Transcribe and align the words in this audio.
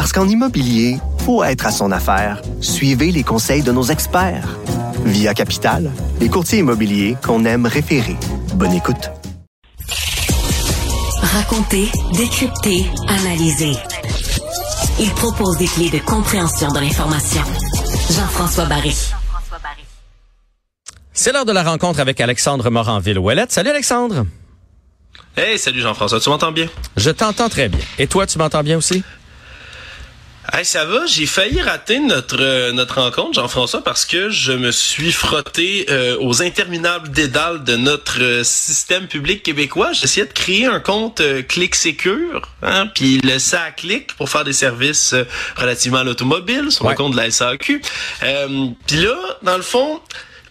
Parce 0.00 0.12
qu'en 0.12 0.26
immobilier, 0.26 0.96
faut 1.26 1.44
être 1.44 1.66
à 1.66 1.70
son 1.70 1.92
affaire. 1.92 2.40
Suivez 2.62 3.12
les 3.12 3.22
conseils 3.22 3.62
de 3.62 3.70
nos 3.70 3.82
experts. 3.82 4.48
Via 5.04 5.34
Capital, 5.34 5.92
les 6.20 6.30
courtiers 6.30 6.60
immobiliers 6.60 7.18
qu'on 7.22 7.44
aime 7.44 7.66
référer. 7.66 8.16
Bonne 8.54 8.72
écoute. 8.72 9.10
Raconter, 11.20 11.90
décrypter, 12.14 12.86
analyser. 13.08 13.72
Il 14.98 15.10
propose 15.10 15.58
des 15.58 15.66
clés 15.66 15.90
de 15.90 15.98
compréhension 15.98 16.68
de 16.68 16.78
l'information. 16.78 17.42
Jean-François 18.10 18.64
Barry. 18.64 18.96
C'est 21.12 21.30
l'heure 21.30 21.44
de 21.44 21.52
la 21.52 21.62
rencontre 21.62 22.00
avec 22.00 22.22
Alexandre 22.22 22.70
Moranville-Ouellette. 22.70 23.52
Salut 23.52 23.68
Alexandre. 23.68 24.24
Hey, 25.36 25.58
salut 25.58 25.82
Jean-François, 25.82 26.20
tu 26.20 26.30
m'entends 26.30 26.52
bien? 26.52 26.68
Je 26.96 27.10
t'entends 27.10 27.50
très 27.50 27.68
bien. 27.68 27.80
Et 27.98 28.06
toi, 28.06 28.26
tu 28.26 28.38
m'entends 28.38 28.62
bien 28.62 28.78
aussi? 28.78 29.04
Hey, 30.52 30.64
ça 30.64 30.84
va, 30.84 31.06
j'ai 31.06 31.26
failli 31.26 31.62
rater 31.62 32.00
notre 32.00 32.40
euh, 32.40 32.72
notre 32.72 33.00
rencontre, 33.00 33.34
Jean-François, 33.34 33.84
parce 33.84 34.04
que 34.04 34.30
je 34.30 34.50
me 34.50 34.72
suis 34.72 35.12
frotté 35.12 35.86
euh, 35.90 36.16
aux 36.18 36.42
interminables 36.42 37.08
dédales 37.10 37.62
de 37.62 37.76
notre 37.76 38.20
euh, 38.20 38.42
système 38.42 39.06
public 39.06 39.44
québécois. 39.44 39.92
J'essayais 39.92 40.26
de 40.26 40.32
créer 40.32 40.66
un 40.66 40.80
compte 40.80 41.22
Click 41.46 41.76
Secure, 41.76 42.42
hein, 42.62 42.88
puis 42.88 43.20
le 43.22 43.38
ça 43.38 43.70
clic 43.70 44.16
pour 44.16 44.28
faire 44.28 44.42
des 44.42 44.52
services 44.52 45.14
relativement 45.54 45.98
à 45.98 46.04
l'automobile 46.04 46.72
sur 46.72 46.88
le 46.88 46.96
compte 46.96 47.12
de 47.12 47.16
la 47.18 47.30
SAQ. 47.30 47.80
puis 48.86 48.96
là, 48.96 49.16
dans 49.42 49.56
le 49.56 49.62
fond, 49.62 50.00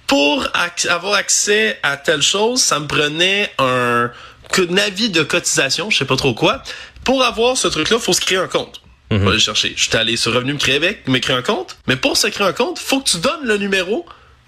pour 0.08 0.48
avoir 0.88 1.16
accès 1.16 1.78
à 1.84 1.98
telle 1.98 2.22
chose, 2.22 2.62
ça 2.62 2.80
me 2.80 2.88
prenait 2.88 3.52
un, 3.58 4.10
un 4.58 4.78
avis 4.78 5.10
de 5.10 5.24
cotisation, 5.24 5.90
je 5.90 5.98
sais 5.98 6.06
pas 6.06 6.16
trop 6.16 6.34
quoi. 6.34 6.64
Pour 7.04 7.22
avoir 7.22 7.58
ce 7.58 7.68
truc-là, 7.68 8.00
faut 8.00 8.14
se 8.14 8.22
créer 8.22 8.38
un 8.38 8.48
compte. 8.48 8.80
Mm 9.12 9.18
-hmm. 9.18 9.30
aller 9.30 9.40
chercher. 9.40 9.74
Je 9.76 9.84
suis 9.84 9.98
allé 9.98 10.18
sur 10.18 10.34
Revenu 10.34 10.56
Québec, 10.58 11.04
me 11.08 11.20
créer 11.20 11.36
un 11.36 11.42
compte. 11.42 11.78
Mais 11.88 11.96
pour 11.96 12.16
se 12.18 12.28
créer 12.28 12.48
un 12.48 12.54
compte, 12.54 12.78
faut 12.80 13.00
que 13.02 13.10
tu 13.10 13.18
donnes 13.18 13.44
le 13.44 13.58
numéro 13.58 14.06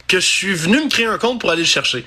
que 0.08 0.20
je 0.20 0.28
suis 0.28 0.54
venu 0.54 0.78
me 0.84 0.90
créer 0.90 1.06
un 1.06 1.18
compte 1.18 1.40
pour 1.40 1.50
aller 1.52 1.64
le 1.64 1.68
chercher. 1.68 2.06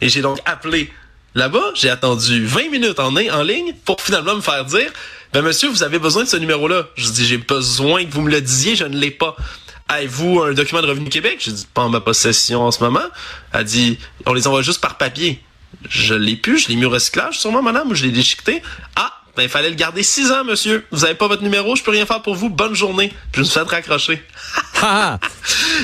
Et 0.00 0.08
j'ai 0.08 0.22
donc 0.22 0.38
appelé 0.46 0.90
là-bas. 1.34 1.70
J'ai 1.74 1.90
attendu 1.90 2.44
20 2.44 2.70
minutes 2.70 2.98
en, 2.98 3.14
en 3.14 3.42
ligne 3.42 3.74
pour 3.84 4.00
finalement 4.00 4.34
me 4.34 4.40
faire 4.40 4.64
dire, 4.64 4.90
ben 5.32 5.42
monsieur, 5.42 5.68
vous 5.68 5.82
avez 5.82 5.98
besoin 5.98 6.24
de 6.24 6.28
ce 6.28 6.36
numéro-là. 6.36 6.88
Je 6.96 7.08
dis, 7.10 7.26
j'ai 7.26 7.38
besoin 7.38 8.04
que 8.04 8.10
vous 8.10 8.22
me 8.22 8.30
le 8.30 8.40
disiez, 8.40 8.74
je 8.74 8.84
ne 8.84 8.96
l'ai 8.96 9.10
pas. 9.10 9.36
Avez-vous 9.88 10.40
un 10.42 10.52
document 10.54 10.82
de 10.82 10.88
Revenu 10.88 11.08
Québec? 11.08 11.36
J'ai 11.40 11.52
dit, 11.52 11.66
pas 11.72 11.82
en 11.82 11.88
ma 11.90 12.00
possession 12.00 12.62
en 12.62 12.72
ce 12.72 12.82
moment. 12.82 13.06
Elle 13.52 13.64
dit, 13.64 13.98
on 14.24 14.32
les 14.34 14.46
envoie 14.48 14.62
juste 14.62 14.80
par 14.80 14.96
papier. 14.96 15.40
Je 15.88 16.14
l'ai 16.14 16.36
plus, 16.36 16.58
je 16.58 16.68
l'ai 16.68 16.76
mis 16.76 16.86
au 16.86 16.90
recyclage 16.90 17.38
sûrement, 17.38 17.62
madame, 17.62 17.90
ou 17.90 17.94
je 17.94 18.04
l'ai 18.04 18.10
déchiqueté. 18.10 18.62
Ah, 18.96 19.12
ben, 19.36 19.42
il 19.42 19.48
fallait 19.48 19.70
le 19.70 19.76
garder 19.76 20.02
six 20.02 20.32
ans, 20.32 20.44
monsieur. 20.44 20.84
Vous 20.90 21.04
avez 21.04 21.14
pas 21.14 21.28
votre 21.28 21.42
numéro, 21.42 21.76
je 21.76 21.82
peux 21.82 21.90
rien 21.90 22.06
faire 22.06 22.22
pour 22.22 22.34
vous. 22.34 22.48
Bonne 22.48 22.74
journée. 22.74 23.12
Je 23.34 23.40
me 23.40 23.44
suis 23.44 23.54
fait 23.54 23.68
raccrocher. 23.68 24.22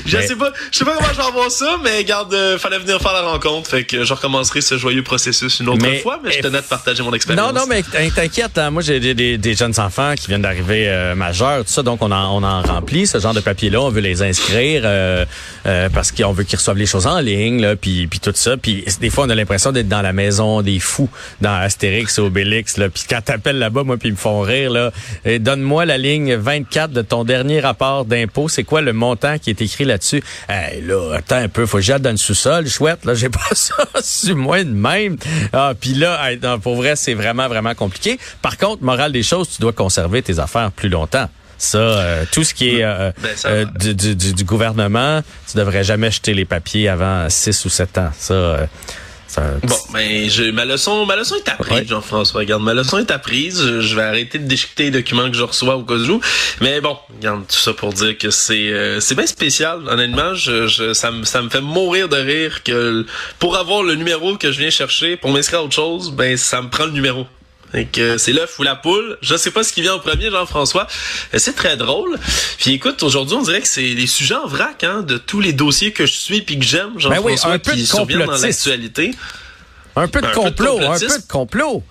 je 0.07 0.21
sais 0.21 0.37
pas, 0.37 0.53
je 0.71 0.79
sais 0.79 0.85
pas 0.85 0.97
comment 0.97 1.09
je 1.13 1.45
vais 1.45 1.51
ça, 1.51 1.77
mais 1.83 2.05
garde, 2.05 2.35
euh, 2.35 2.59
fallait 2.59 2.79
venir 2.79 3.01
faire 3.01 3.13
la 3.13 3.23
rencontre. 3.23 3.71
Fait 3.71 3.85
que 3.85 4.05
je 4.05 4.13
recommencerai 4.13 4.61
ce 4.61 4.77
joyeux 4.77 5.03
processus 5.03 5.61
une 5.61 5.69
autre 5.69 5.87
fois, 6.03 6.21
mais 6.23 6.33
je 6.33 6.41
tenais 6.41 6.61
de 6.61 6.67
partager 6.67 7.03
mon 7.03 7.13
expérience. 7.13 7.53
Non, 7.53 7.61
non, 7.61 7.67
mais 7.67 7.83
t'inquiète, 7.83 8.59
hein, 8.59 8.71
moi 8.71 8.83
j'ai 8.83 9.01
des, 9.01 9.15
des, 9.15 9.39
des, 9.39 9.55
jeunes 9.55 9.79
enfants 9.79 10.15
qui 10.17 10.29
viennent 10.29 10.43
d'arriver 10.43 10.89
euh, 10.89 11.15
majeurs, 11.15 11.65
tout 11.65 11.73
ça, 11.73 11.83
donc 11.83 12.03
on 12.03 12.11
en, 12.11 12.37
on 12.37 12.43
en 12.43 12.63
remplit 12.63 13.07
ce 13.07 13.19
genre 13.19 13.35
de 13.35 13.41
papier-là, 13.41 13.81
on 13.81 13.89
veut 13.89 14.01
les 14.01 14.23
inscrire 14.23 14.83
euh, 14.85 15.25
euh 15.67 15.89
parce 15.93 16.13
qu'on 16.13 16.33
veut 16.33 16.45
qu'ils 16.45 16.59
reçoivent 16.59 16.79
les 16.79 16.87
choses 16.87 17.07
en 17.07 17.21
ligne, 17.21 17.61
là, 17.61 17.77
puis, 17.77 18.07
puis 18.07 18.21
tout 18.21 18.33
ça. 18.35 18.57
Puis 18.57 18.85
des 19.01 19.11
fois, 19.11 19.25
on 19.25 19.31
a 19.31 19.35
l'impression 19.35 19.73
d'être 19.73 19.89
dans 19.89 20.03
la 20.03 20.13
maison 20.13 20.63
des 20.63 20.81
fous, 20.81 21.09
dans 21.41 21.55
Astérix 21.55 22.19
et 22.19 22.21
Obélix, 22.21 22.77
là. 22.77 22.89
Puis 22.89 23.05
quand 23.09 23.21
t'appelles 23.23 23.59
là-bas, 23.59 23.85
moi, 23.85 23.97
puis 23.97 24.09
ils 24.09 24.13
me 24.13 24.17
font 24.17 24.41
rire, 24.41 24.71
là, 24.71 24.93
donne-moi 25.39 25.87
la 25.87 25.99
ligne 25.99 26.35
24 26.35 26.93
de 26.93 27.03
ton 27.03 27.25
dernier 27.25 27.61
rapport 27.61 28.05
d'impôt, 28.05 28.49
c'est 28.49 28.65
quoi 28.65 28.82
le 28.83 28.93
montant 28.93 29.39
qui 29.39 29.51
est 29.51 29.63
écrit 29.63 29.85
là-dessus? 29.85 30.23
Hey, 30.49 30.83
là, 30.83 31.15
attends 31.17 31.37
un 31.37 31.49
peu, 31.49 31.67
faut 31.67 31.79
que 31.79 31.83
j'aille 31.83 32.01
dans 32.01 32.11
le 32.11 32.17
sous-sol, 32.17 32.67
chouette, 32.69 33.05
là, 33.05 33.15
j'ai 33.15 33.29
pas 33.31 33.55
ça 33.55 33.87
sur 34.03 34.37
moi 34.37 34.63
de 34.63 34.71
même. 34.71 35.17
Ah, 35.53 35.73
puis 35.79 35.95
là, 35.95 36.31
hey, 36.31 36.39
non, 36.43 36.59
pour 36.59 36.77
vrai, 36.77 36.97
c'est 36.97 37.15
vraiment, 37.15 37.49
vraiment 37.49 37.75
compliqué. 37.75 38.19
Par 38.43 38.59
contre, 38.59 38.83
morale 38.83 39.13
des 39.13 39.23
choses, 39.23 39.49
tu 39.49 39.61
dois 39.61 39.73
conserver 39.73 40.23
tes 40.23 40.39
affaires 40.39 40.71
plus 40.73 40.89
longtemps. 40.89 41.29
Ça, 41.63 41.79
euh, 41.79 42.25
tout 42.33 42.43
ce 42.43 42.55
qui 42.55 42.71
est 42.71 42.83
euh, 42.83 43.13
ben, 43.23 43.31
euh, 43.45 43.65
du, 43.79 43.95
du, 43.95 44.35
du, 44.35 44.45
gouvernement, 44.45 45.23
tu 45.49 45.57
devrais 45.57 45.85
jamais 45.85 46.11
jeter 46.11 46.35
les 46.35 46.45
papiers 46.45 46.89
avant 46.89 47.31
6 47.31 47.65
ou 47.65 47.69
7 47.69 47.99
ans. 47.99 48.11
Ça, 48.19 48.69
Bon, 49.37 49.77
mais 49.95 50.29
ben, 50.29 50.53
ma 50.53 50.65
leçon, 50.65 51.07
ma 51.07 51.17
leçon 51.17 51.37
est 51.37 51.49
apprise, 51.49 51.89
Jean-François. 51.89 52.41
Regarde, 52.41 52.63
ma 52.63 52.75
leçon 52.75 52.99
est 52.99 53.11
apprise. 53.11 53.81
Je 53.81 53.97
vais 53.97 54.03
arrêter 54.03 54.39
de 54.39 54.47
déchiqueter 54.47 54.85
les 54.85 54.91
documents 54.91 55.31
que 55.31 55.37
je 55.37 55.43
reçois 55.43 55.77
au 55.77 55.83
cas 55.83 55.95
où. 55.95 56.21
Mais 56.61 56.81
bon, 56.81 56.97
regarde, 57.17 57.47
tout 57.47 57.59
ça 57.59 57.73
pour 57.73 57.93
dire 57.93 58.19
que 58.19 58.31
c'est 58.31 58.73
euh, 58.73 59.01
c'est 59.01 59.15
bien 59.15 59.27
spécial. 59.27 59.81
Honnêtement, 59.89 60.35
je, 60.35 60.67
je, 60.67 60.93
ça, 60.93 61.11
me, 61.11 61.25
ça 61.25 61.41
me 61.41 61.49
fait 61.49 61.61
mourir 61.61 62.09
de 62.09 62.17
rire 62.17 62.63
que 62.63 63.07
pour 63.39 63.57
avoir 63.57 63.83
le 63.83 63.95
numéro 63.95 64.37
que 64.37 64.53
je 64.53 64.59
viens 64.59 64.71
chercher, 64.71 65.17
pour 65.17 65.31
m'inscrire 65.31 65.61
à 65.61 65.63
autre 65.65 65.75
chose, 65.75 66.13
ben 66.13 66.37
ça 66.37 66.61
me 66.61 66.69
prend 66.69 66.85
le 66.85 66.93
numéro. 66.93 67.27
Que 67.93 68.19
c'est 68.19 68.33
l'œuf 68.33 68.59
ou 68.59 68.63
la 68.63 68.77
poule. 68.77 69.19
Je 69.23 69.37
sais 69.37 69.51
pas 69.51 69.63
ce 69.63 69.73
qui 69.73 69.83
vient 69.83 69.95
en 69.95 69.99
premier, 69.99 70.31
Jean-François. 70.31 70.87
C'est 71.35 71.55
très 71.55 71.77
drôle. 71.77 72.19
Puis 72.59 72.73
écoute, 72.73 73.03
aujourd'hui, 73.03 73.37
on 73.37 73.43
dirait 73.43 73.61
que 73.61 73.69
c'est 73.69 73.81
les 73.81 74.07
sujets 74.07 74.35
en 74.35 74.47
vrac, 74.47 74.85
hein, 74.85 75.03
de 75.03 75.17
tous 75.17 75.41
les 75.41 75.53
dossiers 75.53 75.93
que 75.93 76.07
je 76.07 76.15
suis 76.15 76.43
puis 76.43 76.59
que 76.59 76.65
j'aime, 76.65 76.99
Jean-François, 76.99 77.59
ben 77.59 77.61
oui, 77.67 77.73
qui 77.75 77.87
surviennent 77.87 78.27
dans 78.27 78.37
l'actualité. 78.37 79.15
Un 79.97 80.09
peu 80.09 80.21
de 80.21 80.27
complot, 80.29 80.81
un 80.81 80.99
peu 80.99 81.07
de 81.07 81.27
complot 81.29 81.85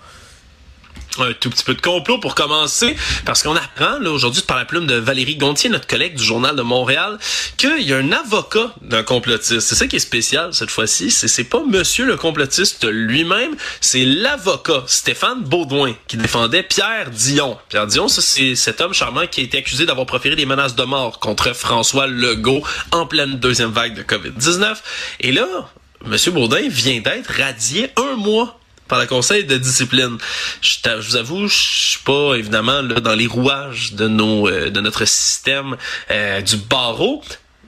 un 1.18 1.32
tout 1.32 1.50
petit 1.50 1.64
peu 1.64 1.74
de 1.74 1.80
complot 1.80 2.18
pour 2.18 2.34
commencer, 2.34 2.96
parce 3.24 3.42
qu'on 3.42 3.56
apprend 3.56 3.98
là 3.98 4.10
aujourd'hui 4.10 4.42
par 4.42 4.56
la 4.56 4.64
plume 4.64 4.86
de 4.86 4.94
Valérie 4.94 5.36
Gontier, 5.36 5.70
notre 5.70 5.86
collègue 5.86 6.16
du 6.16 6.24
journal 6.24 6.56
de 6.56 6.62
Montréal, 6.62 7.18
qu'il 7.56 7.82
y 7.82 7.92
a 7.92 7.98
un 7.98 8.12
avocat 8.12 8.74
d'un 8.80 9.02
complotiste. 9.02 9.60
C'est 9.60 9.74
ça 9.74 9.86
qui 9.86 9.96
est 9.96 10.00
spécial 10.00 10.54
cette 10.54 10.70
fois-ci, 10.70 11.10
c'est 11.10 11.44
pas 11.44 11.62
Monsieur 11.68 12.06
le 12.06 12.16
complotiste 12.16 12.86
lui-même, 12.88 13.56
c'est 13.80 14.04
l'avocat 14.04 14.84
Stéphane 14.86 15.42
Baudouin 15.42 15.94
qui 16.08 16.16
défendait 16.16 16.62
Pierre 16.62 17.10
Dion. 17.10 17.58
Pierre 17.68 17.86
Dion, 17.86 18.08
c'est 18.08 18.54
cet 18.54 18.80
homme 18.80 18.92
charmant 18.92 19.26
qui 19.26 19.40
a 19.40 19.44
été 19.44 19.58
accusé 19.58 19.86
d'avoir 19.86 20.06
proféré 20.06 20.36
des 20.36 20.46
menaces 20.46 20.74
de 20.74 20.84
mort 20.84 21.18
contre 21.18 21.54
François 21.54 22.06
Legault 22.06 22.62
en 22.90 23.06
pleine 23.06 23.38
deuxième 23.38 23.70
vague 23.70 23.94
de 23.94 24.02
Covid-19. 24.02 24.76
Et 25.20 25.32
là, 25.32 25.46
Monsieur 26.04 26.32
Baudin 26.32 26.68
vient 26.68 27.00
d'être 27.00 27.30
radié 27.38 27.90
un 27.96 28.16
mois 28.16 28.58
par 28.92 29.00
le 29.00 29.06
conseil 29.06 29.44
de 29.44 29.56
discipline. 29.56 30.18
Je, 30.60 30.76
je 30.84 31.08
vous 31.08 31.16
avoue, 31.16 31.48
je 31.48 31.56
suis 31.92 32.00
pas 32.00 32.34
évidemment 32.34 32.82
là, 32.82 33.00
dans 33.00 33.14
les 33.14 33.26
rouages 33.26 33.94
de 33.94 34.06
nos 34.06 34.46
euh, 34.46 34.68
de 34.68 34.80
notre 34.82 35.06
système 35.06 35.78
euh, 36.10 36.42
du 36.42 36.58
barreau, 36.58 37.22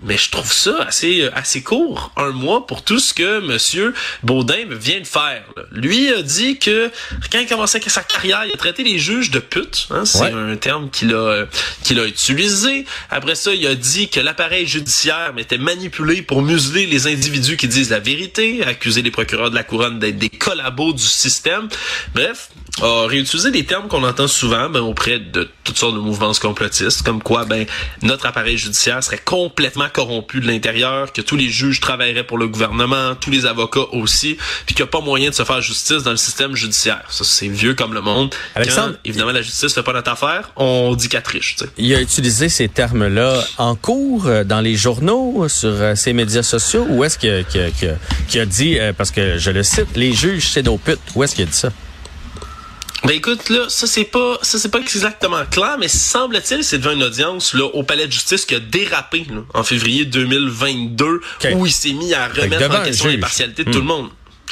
mais 0.04 0.16
je 0.19 0.31
trouve 0.31 0.53
ça 0.53 0.84
assez 0.87 1.22
euh, 1.22 1.31
assez 1.34 1.62
court, 1.62 2.12
un 2.16 2.31
mois 2.31 2.66
pour 2.66 2.82
tout 2.82 2.98
ce 2.98 3.15
que 3.15 3.41
Monsieur 3.41 3.94
Baudin 4.22 4.65
vient 4.70 5.00
de 5.00 5.06
faire. 5.06 5.44
Lui 5.72 6.12
a 6.12 6.22
dit 6.22 6.59
que 6.59 6.91
quand 7.31 7.38
il 7.38 7.47
commençait 7.47 7.81
sa 7.87 8.03
carrière, 8.03 8.44
il 8.47 8.53
a 8.53 8.56
traité 8.56 8.82
les 8.82 8.98
juges 8.98 9.31
de 9.31 9.38
putes. 9.38 9.88
Hein, 9.91 10.04
c'est 10.04 10.32
un 10.32 10.56
terme 10.56 10.91
qu'il 10.91 11.14
a 11.14 11.47
qu'il 11.82 11.98
a 11.98 12.06
utilisé. 12.06 12.84
Après 13.11 13.34
ça, 13.34 13.52
il 13.55 13.67
a 13.67 13.75
dit 13.75 14.08
que 14.08 14.20
l'appareil 14.20 14.67
judiciaire 14.67 15.32
était 15.37 15.58
manipulé 15.58 16.23
pour 16.23 16.43
museler 16.43 16.87
les 16.87 17.06
individus 17.06 17.56
qui 17.56 17.69
disent 17.69 17.90
la 17.90 18.00
vérité, 18.00 18.64
accuser 18.64 19.02
les 19.02 19.11
procureurs 19.11 19.50
de 19.50 19.55
la 19.55 19.64
couronne 19.64 19.99
d'être 19.99 20.19
des 20.19 20.31
collabos 20.31 20.93
du 20.93 21.02
système. 21.02 21.69
Bref, 22.14 22.49
a 22.82 23.06
réutilisé 23.06 23.50
des 23.50 23.65
termes 23.65 23.88
qu'on 23.88 24.03
entend 24.03 24.26
souvent 24.26 24.69
ben, 24.69 24.81
auprès 24.81 25.19
de 25.19 25.49
toutes 25.62 25.79
sortes 25.79 25.94
de 25.94 26.00
mouvements 26.00 26.32
complotistes, 26.32 27.03
comme 27.03 27.23
quoi 27.23 27.44
ben 27.44 27.67
notre 28.03 28.26
appareil 28.26 28.59
judiciaire 28.59 29.03
serait 29.03 29.21
complètement 29.25 29.88
corrompu 29.93 30.41
de 30.41 30.47
l'intérieur, 30.47 31.12
que 31.12 31.21
tous 31.21 31.37
les 31.37 31.49
juges 31.49 31.81
travailleraient 31.81 32.25
pour 32.25 32.37
le 32.37 32.49
gouvernement, 32.49 33.15
tous 33.15 33.31
les 33.31 33.47
avocats 33.47 33.87
aussi, 33.93 34.37
puis 34.67 34.75
qu'il 34.75 34.85
n'y 34.85 34.88
a 34.88 34.91
pas 34.91 35.00
moyen 35.00 35.31
de 35.31 35.35
se 35.35 35.44
faire 35.44 35.61
justice 35.61 36.03
dans 36.03 36.11
le 36.11 36.17
système 36.17 36.56
judiciaire. 36.56 37.05
Ça, 37.11 37.25
c'est 37.25 37.49
vieux 37.49 37.75
comme 37.75 37.94
le 37.94 38.00
monde. 38.00 38.35
Alexandre, 38.55 38.94
évidemment, 39.05 39.32
la 39.32 39.43
justice 39.43 39.73
fait 39.73 39.82
pas 39.82 39.93
notre 39.93 40.11
affaire, 40.11 40.50
on 40.56 40.94
dit 40.97 41.09
qu'elle 41.09 41.23
triche. 41.23 41.56
Il 41.79 41.94
a 41.94 42.00
utilisé 42.00 42.49
ces 42.49 42.69
termes-là 42.69 43.44
en 43.59 43.76
cours 43.76 44.26
euh, 44.26 44.44
dans 44.44 44.61
les 44.61 44.75
journaux, 44.75 45.49
sur 45.49 45.71
euh, 45.71 45.94
ses 45.94 46.12
médias 46.12 46.43
sociaux, 46.43 46.87
ou 46.88 47.05
est-ce 47.05 47.19
qu'il 47.19 47.31
a, 47.31 48.43
a, 48.43 48.47
dit, 48.47 48.79
euh, 48.79 48.93
parce 48.93 49.11
que 49.11 49.38
je 49.38 49.50
le 49.50 49.62
cite, 49.62 49.97
les 49.97 50.12
juges, 50.12 50.49
c'est 50.49 50.62
nos 50.62 50.76
putes, 50.76 51.00
où 51.15 51.23
est-ce 51.23 51.35
qu'il 51.37 51.44
a 51.44 51.47
dit 51.47 51.56
ça? 51.56 51.71
Ben 53.04 53.16
écoute, 53.16 53.50
là, 53.50 53.66
ça 53.68 53.86
c'est 53.86 54.04
pas 54.04 54.38
ça 54.40 54.58
c'est 54.58 54.70
pas 54.70 54.78
exactement 54.78 55.44
clair, 55.50 55.76
mais 55.78 55.88
semble-t-il 55.88 56.64
c'est 56.64 56.78
devant 56.78 56.92
une 56.92 57.02
audience 57.02 57.52
là, 57.52 57.66
au 57.66 57.82
palais 57.82 58.06
de 58.06 58.12
justice 58.12 58.46
qui 58.46 58.54
a 58.54 58.60
dérapé 58.60 59.26
là, 59.30 59.42
en 59.52 59.62
février 59.62 60.06
2022 60.06 61.20
où 61.54 61.66
il 61.66 61.72
s'est 61.72 61.92
mis 61.92 62.14
à 62.14 62.28
remettre 62.28 62.80
en 62.80 62.82
question 62.82 63.08
l'impartialité 63.08 63.64
de 63.64 63.70
tout 63.70 63.78
le 63.78 63.84
hmm. 63.84 63.88
monde. 63.88 64.10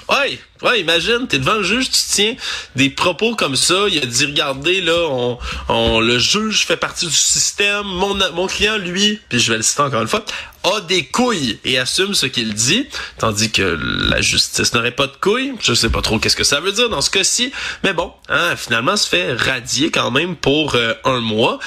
Ouais, 0.09 0.39
ouais, 0.63 0.81
imagine, 0.81 1.27
t'es 1.29 1.39
devant 1.39 1.55
le 1.55 1.63
juge, 1.63 1.91
tu 1.91 2.01
tiens 2.11 2.35
des 2.77 2.91
propos 2.91 3.37
comme 3.37 3.57
ça, 3.57 3.87
il 3.89 3.99
a 3.99 4.07
dit 4.07 4.27
regardez 4.27 4.81
là, 4.81 5.07
on, 5.09 5.39
on 5.69 6.01
le 6.01 6.19
juge 6.19 6.67
fait 6.67 6.77
partie 6.77 7.07
du 7.07 7.15
système, 7.15 7.85
mon 7.85 8.15
mon 8.35 8.47
client 8.47 8.79
lui, 8.79 9.21
puis 9.29 9.39
je 9.39 9.53
vais 9.53 9.59
le 9.59 9.63
citer 9.63 9.83
encore 9.83 10.03
une 10.03 10.09
fois, 10.09 10.25
a 10.65 10.81
des 10.83 11.07
couilles 11.07 11.59
et 11.65 11.79
assume 11.79 12.15
ce 12.15 12.27
qu'il 12.27 12.53
dit, 12.55 12.89
tandis 13.19 13.51
que 13.51 13.79
la 14.11 14.21
justice 14.21 14.75
n'aurait 14.75 14.93
pas 14.93 15.07
de 15.07 15.17
couilles. 15.21 15.55
Je 15.61 15.73
sais 15.73 15.89
pas 15.89 16.03
trop 16.03 16.19
qu'est-ce 16.19 16.37
que 16.37 16.45
ça 16.45 16.61
veut 16.61 16.73
dire 16.73 16.89
dans 16.89 17.01
ce 17.01 17.11
cas-ci, 17.11 17.53
mais 17.85 17.93
bon, 17.93 18.13
hein, 18.29 18.57
finalement 18.57 18.97
se 18.97 19.09
fait 19.09 19.33
radier 19.35 19.91
quand 19.91 20.11
même 20.11 20.37
pour 20.37 20.75
euh, 20.75 20.95
un 21.05 21.21
mois. 21.21 21.59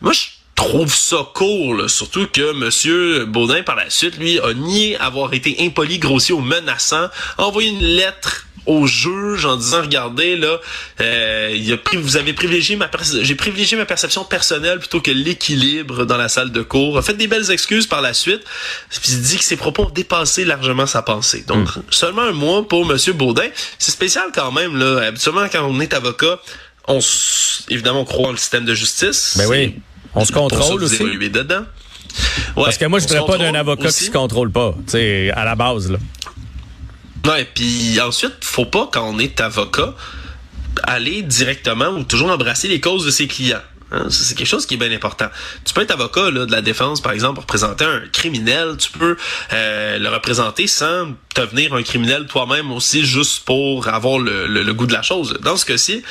Moi, 0.00 0.12
trouve 0.54 0.94
ça 0.94 1.26
cool, 1.34 1.88
surtout 1.88 2.26
que 2.26 2.52
Monsieur 2.52 3.24
Baudin, 3.24 3.62
par 3.62 3.76
la 3.76 3.90
suite, 3.90 4.18
lui, 4.18 4.38
a 4.40 4.54
nié 4.54 4.96
avoir 4.98 5.32
été 5.34 5.56
impoli, 5.60 5.98
grossier 5.98 6.34
ou 6.34 6.40
menaçant, 6.40 7.08
a 7.38 7.42
envoyé 7.44 7.70
une 7.70 7.84
lettre 7.84 8.46
au 8.66 8.86
juge 8.86 9.44
en 9.44 9.56
disant 9.56 9.82
regardez 9.82 10.36
là 10.36 10.60
euh, 11.00 11.52
il 11.52 11.72
a 11.72 11.76
vous 11.94 12.16
avez 12.16 12.32
privilégié 12.32 12.76
ma 12.76 12.88
j'ai 13.22 13.34
privilégié 13.34 13.76
ma 13.76 13.86
perception 13.86 14.24
personnelle 14.24 14.78
plutôt 14.78 15.00
que 15.00 15.10
l'équilibre 15.10 16.04
dans 16.04 16.16
la 16.16 16.28
salle 16.28 16.52
de 16.52 16.62
cours. 16.62 16.96
A 16.96 17.02
fait 17.02 17.14
des 17.14 17.26
belles 17.26 17.50
excuses 17.50 17.86
par 17.86 18.02
la 18.02 18.14
suite 18.14 18.42
puis 18.90 19.12
il 19.12 19.22
dit 19.22 19.38
que 19.38 19.44
ses 19.44 19.56
propos 19.56 19.84
ont 19.84 19.90
dépassé 19.90 20.44
largement 20.44 20.86
sa 20.86 21.02
pensée. 21.02 21.44
Donc 21.46 21.74
hmm. 21.74 21.82
seulement 21.90 22.22
un 22.22 22.32
mois 22.32 22.66
pour 22.66 22.86
monsieur 22.86 23.12
Baudin. 23.12 23.48
C'est 23.78 23.90
spécial 23.90 24.26
quand 24.32 24.52
même 24.52 24.76
là. 24.76 25.06
Habituellement 25.06 25.48
quand 25.50 25.64
on 25.64 25.80
est 25.80 25.92
avocat 25.92 26.38
on 26.86 27.00
évidemment 27.68 28.02
on 28.02 28.04
croit 28.04 28.28
en 28.28 28.32
le 28.32 28.36
système 28.36 28.64
de 28.64 28.74
justice. 28.74 29.34
Ben 29.38 29.48
oui 29.48 29.74
on 30.14 30.24
se 30.24 30.32
contrôle 30.32 30.82
aussi. 30.82 30.98
dedans. 30.98 31.64
Parce 32.54 32.76
que 32.76 32.84
moi, 32.86 32.98
je 32.98 33.06
voudrais 33.08 33.26
pas 33.26 33.38
d'un 33.38 33.54
avocat 33.54 33.88
qui 33.88 34.04
se 34.04 34.10
contrôle 34.10 34.50
pas, 34.50 34.74
tu 34.90 35.30
à 35.30 35.44
la 35.44 35.54
base, 35.54 35.90
là. 35.90 35.98
Ouais, 37.24 37.48
puis 37.54 38.00
ensuite, 38.00 38.34
faut 38.40 38.64
pas, 38.64 38.88
quand 38.92 39.08
on 39.08 39.18
est 39.18 39.40
avocat, 39.40 39.94
aller 40.82 41.22
directement 41.22 41.88
ou 41.90 42.02
toujours 42.02 42.30
embrasser 42.30 42.68
les 42.68 42.80
causes 42.80 43.06
de 43.06 43.10
ses 43.10 43.28
clients. 43.28 43.62
Hein, 43.92 44.06
c'est 44.10 44.34
quelque 44.34 44.46
chose 44.46 44.64
qui 44.64 44.74
est 44.74 44.78
bien 44.78 44.90
important. 44.90 45.26
Tu 45.64 45.74
peux 45.74 45.82
être 45.82 45.90
avocat 45.90 46.30
là, 46.30 46.46
de 46.46 46.52
la 46.52 46.62
défense, 46.62 47.02
par 47.02 47.12
exemple, 47.12 47.40
représenter 47.40 47.84
un 47.84 48.00
criminel. 48.10 48.76
Tu 48.78 48.90
peux 48.90 49.16
euh, 49.52 49.98
le 49.98 50.08
représenter 50.08 50.66
sans 50.66 51.08
devenir 51.36 51.74
un 51.74 51.82
criminel 51.82 52.26
toi-même 52.26 52.72
aussi, 52.72 53.04
juste 53.04 53.44
pour 53.44 53.88
avoir 53.88 54.18
le, 54.18 54.72
goût 54.72 54.86
de 54.86 54.92
la 54.92 55.02
chose. 55.02 55.38
Dans 55.42 55.56
ce 55.56 55.66
cas-ci, 55.66 56.02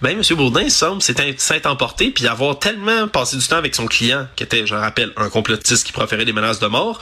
ben, 0.00 0.18
M. 0.18 0.36
Bourdin 0.36 0.68
semble 0.70 1.02
s'être 1.02 1.66
emporté 1.66 2.10
puis 2.10 2.26
avoir 2.26 2.58
tellement 2.58 3.06
passé 3.08 3.36
du 3.36 3.46
temps 3.46 3.56
avec 3.56 3.74
son 3.74 3.86
client, 3.86 4.26
qui 4.36 4.42
était, 4.42 4.66
je 4.66 4.74
le 4.74 4.80
rappelle, 4.80 5.12
un 5.16 5.28
complotiste 5.28 5.86
qui 5.86 5.92
proférait 5.92 6.24
des 6.24 6.32
menaces 6.32 6.60
de 6.60 6.66
mort, 6.66 7.00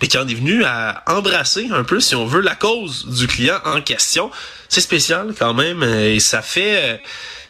mais 0.00 0.08
qui 0.08 0.18
en 0.18 0.28
est 0.28 0.34
venu 0.34 0.64
à 0.64 1.02
embrasser 1.06 1.68
un 1.72 1.84
peu, 1.84 1.98
si 1.98 2.14
on 2.14 2.26
veut, 2.26 2.40
la 2.40 2.54
cause 2.54 3.06
du 3.06 3.26
client 3.26 3.58
en 3.64 3.80
question. 3.80 4.30
C'est 4.68 4.80
spécial 4.80 5.34
quand 5.36 5.54
même, 5.54 5.82
et 5.82 6.20
ça 6.20 6.40
fait... 6.40 6.94
Euh, 6.94 6.96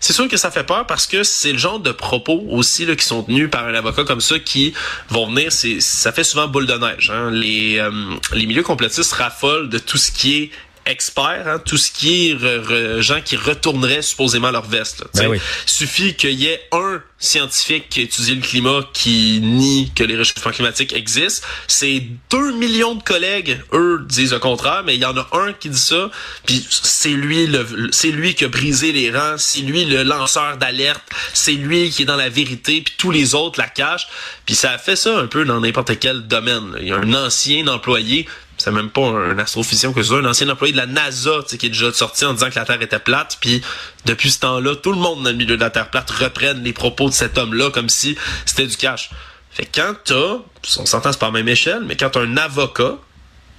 c'est 0.03 0.13
sûr 0.13 0.27
que 0.27 0.37
ça 0.37 0.51
fait 0.51 0.65
peur 0.65 0.85
parce 0.85 1.07
que 1.07 1.23
c'est 1.23 1.53
le 1.53 1.59
genre 1.59 1.79
de 1.79 1.93
propos 1.93 2.45
aussi 2.51 2.85
là, 2.85 2.97
qui 2.97 3.05
sont 3.05 3.23
tenus 3.23 3.49
par 3.49 3.67
un 3.67 3.75
avocat 3.75 4.03
comme 4.03 4.21
ça 4.21 4.41
qui 4.41 4.75
vont 5.09 5.29
venir, 5.29 5.53
c'est 5.53 5.81
ça 5.81 6.11
fait 6.11 6.25
souvent 6.25 6.49
boule 6.49 6.67
de 6.67 6.75
neige. 6.75 7.11
Hein. 7.15 7.31
Les, 7.31 7.79
euh, 7.79 7.91
les 8.33 8.47
milieux 8.47 8.65
complotistes 8.65 9.13
raffolent 9.13 9.69
de 9.69 9.79
tout 9.79 9.99
ce 9.99 10.11
qui 10.11 10.43
est 10.43 10.51
experts, 10.87 11.47
hein, 11.47 11.59
tout 11.65 11.77
ce 11.77 11.91
qui 11.93 12.31
est 12.31 13.01
gens 13.01 13.21
qui 13.21 13.37
retourneraient 13.37 14.03
supposément 14.03 14.51
leur 14.51 14.67
veste. 14.67 15.05
Il 15.15 15.21
ben 15.21 15.41
Suffit 15.67 16.15
qu'il 16.15 16.41
y 16.41 16.47
ait 16.47 16.61
un 16.73 17.03
scientifique 17.19 17.89
qui 17.89 18.03
étudie 18.03 18.35
le 18.35 18.41
climat 18.41 18.81
qui 18.93 19.41
nie 19.41 19.93
que 19.95 20.03
les 20.03 20.17
réchauffements 20.17 20.51
climatiques 20.51 20.93
existent. 20.93 21.47
C'est 21.69 22.03
deux 22.31 22.53
millions 22.53 22.97
de 22.97 23.03
collègues, 23.03 23.61
eux, 23.73 24.05
disent 24.09 24.33
le 24.33 24.41
contraire, 24.41 24.83
mais 24.85 24.97
il 24.97 25.01
y 25.01 25.05
en 25.05 25.17
a 25.17 25.29
un 25.33 25.53
qui 25.53 25.71
dit 25.71 25.79
ça, 25.79 26.11
puis 26.45 26.67
c'est 26.69 27.11
lui 27.11 27.47
le, 27.47 27.91
c'est 27.93 28.11
lui 28.11 28.35
qui 28.35 28.45
a 28.45 28.49
brisé 28.49 28.91
les 28.91 29.13
rangs, 29.13 29.37
c'est 29.39 29.61
lui 29.61 29.85
le 29.85 30.03
lanceur 30.03 30.57
d'alerte, 30.57 31.03
c'est 31.33 31.53
lui 31.53 31.91
qui 31.91 32.03
est 32.03 32.07
dans 32.07 32.17
la 32.17 32.29
vérité, 32.29 32.81
puis 32.81 32.95
tous 32.99 33.13
les 33.13 33.37
autres 33.37 33.61
la 33.61 33.69
cachent. 33.69 34.09
Puis 34.45 34.57
ça 34.57 34.73
a 34.73 34.79
fait 34.79 34.97
ça 34.97 35.17
un 35.17 35.29
peu 35.29 35.45
dans 35.45 35.61
n'importe 35.61 35.99
quel 36.01 36.27
domaine. 36.27 36.77
Il 36.81 36.89
y 36.89 36.93
a 36.93 36.97
un 36.97 37.15
ancien 37.15 37.69
employé 37.69 38.27
c'est 38.63 38.71
même 38.71 38.91
pas 38.91 39.03
un 39.03 39.39
astrophysicien 39.39 39.93
que 39.93 40.03
c'est 40.03 40.15
un 40.15 40.25
ancien 40.25 40.49
employé 40.49 40.73
de 40.73 40.79
la 40.79 40.87
NASA 40.87 41.31
qui 41.49 41.67
est 41.67 41.71
déjà 41.71 41.93
sorti 41.93 42.25
en 42.25 42.33
disant 42.33 42.49
que 42.49 42.55
la 42.55 42.65
Terre 42.65 42.81
était 42.81 43.01
plate. 43.01 43.39
Puis 43.41 43.61
depuis 44.05 44.31
ce 44.31 44.39
temps-là, 44.41 44.77
tout 44.77 44.93
le 44.93 44.99
monde 44.99 45.25
dans 45.25 45.31
le 45.31 45.37
milieu 45.37 45.57
de 45.57 45.61
la 45.61 45.71
Terre 45.71 45.91
plate 45.91 46.09
reprenne 46.11 46.63
les 46.63 46.73
propos 46.73 47.09
de 47.09 47.15
cet 47.15 47.39
homme-là 47.39 47.71
comme 47.71 47.89
si 47.89 48.17
c'était 48.47 48.67
du 48.67 48.77
cash. 48.77 49.11
Fait 49.51 49.67
que 49.67 49.81
quand 49.81 49.95
t'as, 50.05 50.81
on 50.81 50.87
s'entend 50.87 51.11
c'est 51.11 51.19
pas 51.19 51.27
la 51.27 51.33
même 51.33 51.49
échelle, 51.49 51.83
mais 51.85 51.97
quand 51.97 52.11
t'as 52.11 52.21
un 52.21 52.37
avocat 52.37 52.99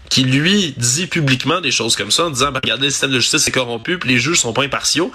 qui 0.09 0.23
lui 0.23 0.73
dit 0.77 1.07
publiquement 1.07 1.59
des 1.59 1.71
choses 1.71 1.97
comme 1.97 2.11
ça 2.11 2.25
en 2.25 2.29
disant 2.29 2.51
ben, 2.51 2.61
regardez 2.63 2.85
le 2.85 2.91
système 2.91 3.11
de 3.11 3.19
justice 3.19 3.45
est 3.47 3.51
corrompu 3.51 3.99
puis 3.99 4.09
les 4.09 4.19
juges 4.19 4.39
sont 4.39 4.53
pas 4.53 4.63
impartiaux. 4.63 5.11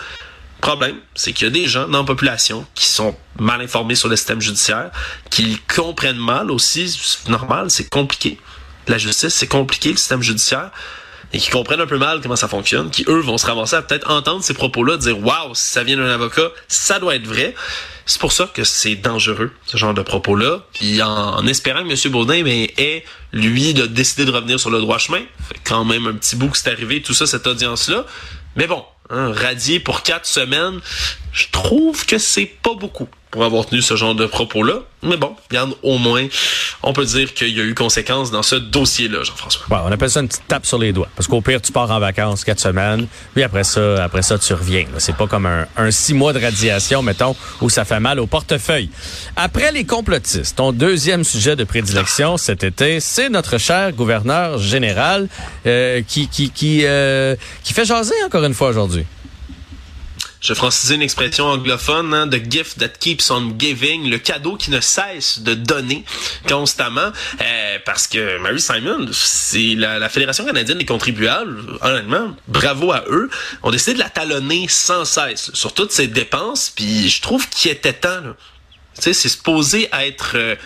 Problème, 0.60 0.96
c'est 1.14 1.32
qu'il 1.32 1.46
y 1.46 1.48
a 1.48 1.52
des 1.52 1.66
gens 1.66 1.88
dans 1.88 2.00
la 2.00 2.04
population 2.04 2.66
qui 2.74 2.86
sont 2.86 3.16
mal 3.38 3.62
informés 3.62 3.94
sur 3.94 4.08
le 4.08 4.16
système 4.16 4.40
judiciaire, 4.40 4.90
qui 5.30 5.58
comprennent 5.74 6.18
mal 6.18 6.50
aussi, 6.50 6.90
c'est 6.90 7.28
normal, 7.30 7.70
c'est 7.70 7.88
compliqué 7.88 8.38
la 8.88 8.98
justice, 8.98 9.34
c'est 9.34 9.46
compliqué, 9.46 9.90
le 9.90 9.96
système 9.96 10.22
judiciaire, 10.22 10.70
et 11.32 11.38
qui 11.38 11.50
comprennent 11.50 11.80
un 11.80 11.86
peu 11.86 11.98
mal 11.98 12.20
comment 12.22 12.36
ça 12.36 12.48
fonctionne, 12.48 12.90
qui 12.90 13.04
eux 13.08 13.20
vont 13.20 13.36
se 13.36 13.46
ramasser 13.46 13.76
à 13.76 13.82
peut-être 13.82 14.10
entendre 14.10 14.42
ces 14.42 14.54
propos-là, 14.54 14.96
dire 14.96 15.18
waouh, 15.18 15.54
si 15.54 15.64
ça 15.64 15.82
vient 15.82 15.96
d'un 15.96 16.08
avocat, 16.08 16.50
ça 16.68 16.98
doit 16.98 17.16
être 17.16 17.26
vrai. 17.26 17.54
C'est 18.06 18.20
pour 18.20 18.32
ça 18.32 18.50
que 18.52 18.64
c'est 18.64 18.94
dangereux 18.94 19.52
ce 19.66 19.76
genre 19.76 19.92
de 19.92 20.00
propos-là. 20.00 20.64
Puis 20.72 21.02
en, 21.02 21.46
espérant 21.46 21.84
que 21.84 21.90
M. 21.90 22.12
Baudin 22.12 22.42
ben, 22.42 22.66
ait 22.78 23.04
lui 23.32 23.74
de 23.74 23.84
décider 23.84 24.24
de 24.24 24.30
revenir 24.30 24.58
sur 24.58 24.70
le 24.70 24.80
droit 24.80 24.96
chemin, 24.96 25.20
fait 25.48 25.60
quand 25.64 25.84
même 25.84 26.06
un 26.06 26.14
petit 26.14 26.36
bout 26.36 26.48
que 26.48 26.56
c'est 26.56 26.70
arrivé 26.70 27.02
tout 27.02 27.12
ça 27.12 27.26
cette 27.26 27.46
audience-là. 27.46 28.06
Mais 28.56 28.66
bon, 28.66 28.82
hein, 29.10 29.32
radier 29.32 29.80
pour 29.80 30.02
quatre 30.02 30.26
semaines, 30.26 30.80
je 31.38 31.46
trouve 31.52 32.04
que 32.04 32.18
c'est 32.18 32.50
pas 32.62 32.74
beaucoup 32.74 33.06
pour 33.30 33.44
avoir 33.44 33.66
tenu 33.66 33.82
ce 33.82 33.94
genre 33.94 34.14
de 34.14 34.26
propos-là. 34.26 34.80
Mais 35.02 35.16
bon, 35.16 35.36
regarde, 35.48 35.74
au 35.82 35.98
moins, 35.98 36.26
on 36.82 36.92
peut 36.92 37.04
dire 37.04 37.32
qu'il 37.34 37.56
y 37.56 37.60
a 37.60 37.64
eu 37.64 37.74
conséquence 37.74 38.30
dans 38.30 38.42
ce 38.42 38.56
dossier-là, 38.56 39.22
Jean-François. 39.22 39.66
Bon, 39.68 39.76
on 39.84 39.92
appelle 39.92 40.10
ça 40.10 40.20
une 40.20 40.28
petite 40.28 40.48
tape 40.48 40.66
sur 40.66 40.78
les 40.78 40.92
doigts. 40.92 41.08
Parce 41.14 41.28
qu'au 41.28 41.40
pire, 41.40 41.60
tu 41.60 41.70
pars 41.70 41.90
en 41.90 42.00
vacances 42.00 42.42
quatre 42.42 42.58
semaines, 42.58 43.06
puis 43.34 43.44
après 43.44 43.64
ça, 43.64 44.02
après 44.02 44.22
ça, 44.22 44.38
tu 44.38 44.54
reviens. 44.54 44.86
C'est 44.96 45.14
pas 45.14 45.26
comme 45.26 45.46
un, 45.46 45.66
un, 45.76 45.90
six 45.90 46.14
mois 46.14 46.32
de 46.32 46.40
radiation, 46.40 47.02
mettons, 47.02 47.36
où 47.60 47.68
ça 47.68 47.84
fait 47.84 48.00
mal 48.00 48.18
au 48.18 48.26
portefeuille. 48.26 48.90
Après 49.36 49.70
les 49.70 49.84
complotistes, 49.84 50.56
ton 50.56 50.72
deuxième 50.72 51.22
sujet 51.22 51.54
de 51.54 51.64
prédilection 51.64 52.38
cet 52.38 52.64
été, 52.64 52.98
c'est 52.98 53.28
notre 53.28 53.58
cher 53.58 53.92
gouverneur 53.92 54.58
général 54.58 55.28
euh, 55.66 56.02
qui 56.08 56.28
qui 56.28 56.50
qui, 56.50 56.80
euh, 56.84 57.36
qui 57.62 57.74
fait 57.74 57.84
jaser 57.84 58.14
encore 58.26 58.44
une 58.44 58.54
fois 58.54 58.70
aujourd'hui 58.70 59.04
je 60.40 60.54
francisais 60.54 60.94
une 60.94 61.02
expression 61.02 61.46
anglophone, 61.46 62.14
hein, 62.14 62.28
the 62.28 62.50
gift 62.50 62.78
that 62.78 62.98
keeps 63.00 63.30
on 63.30 63.54
giving, 63.58 64.08
le 64.08 64.18
cadeau 64.18 64.56
qui 64.56 64.70
ne 64.70 64.80
cesse 64.80 65.40
de 65.40 65.54
donner 65.54 66.04
constamment, 66.48 67.12
euh, 67.40 67.78
parce 67.84 68.06
que 68.06 68.38
Mary 68.38 68.60
Simon, 68.60 69.08
c'est 69.12 69.74
la, 69.74 70.08
Fédération 70.08 70.44
canadienne 70.44 70.78
des 70.78 70.86
contribuables, 70.86 71.78
honnêtement, 71.82 72.36
bravo 72.46 72.92
à 72.92 73.04
eux, 73.08 73.28
ont 73.62 73.70
décidé 73.70 73.94
de 73.94 73.98
la 73.98 74.08
talonner 74.08 74.66
sans 74.68 75.04
cesse 75.04 75.50
sur 75.54 75.74
toutes 75.74 75.92
ses 75.92 76.06
dépenses, 76.06 76.72
puis 76.74 77.08
je 77.08 77.20
trouve 77.20 77.48
qu'il 77.48 77.70
était 77.70 77.92
temps. 77.92 78.22
Tu 78.94 79.02
sais, 79.02 79.12
c'est 79.12 79.28
supposé 79.28 79.88
être... 79.92 80.32
Euh, 80.34 80.56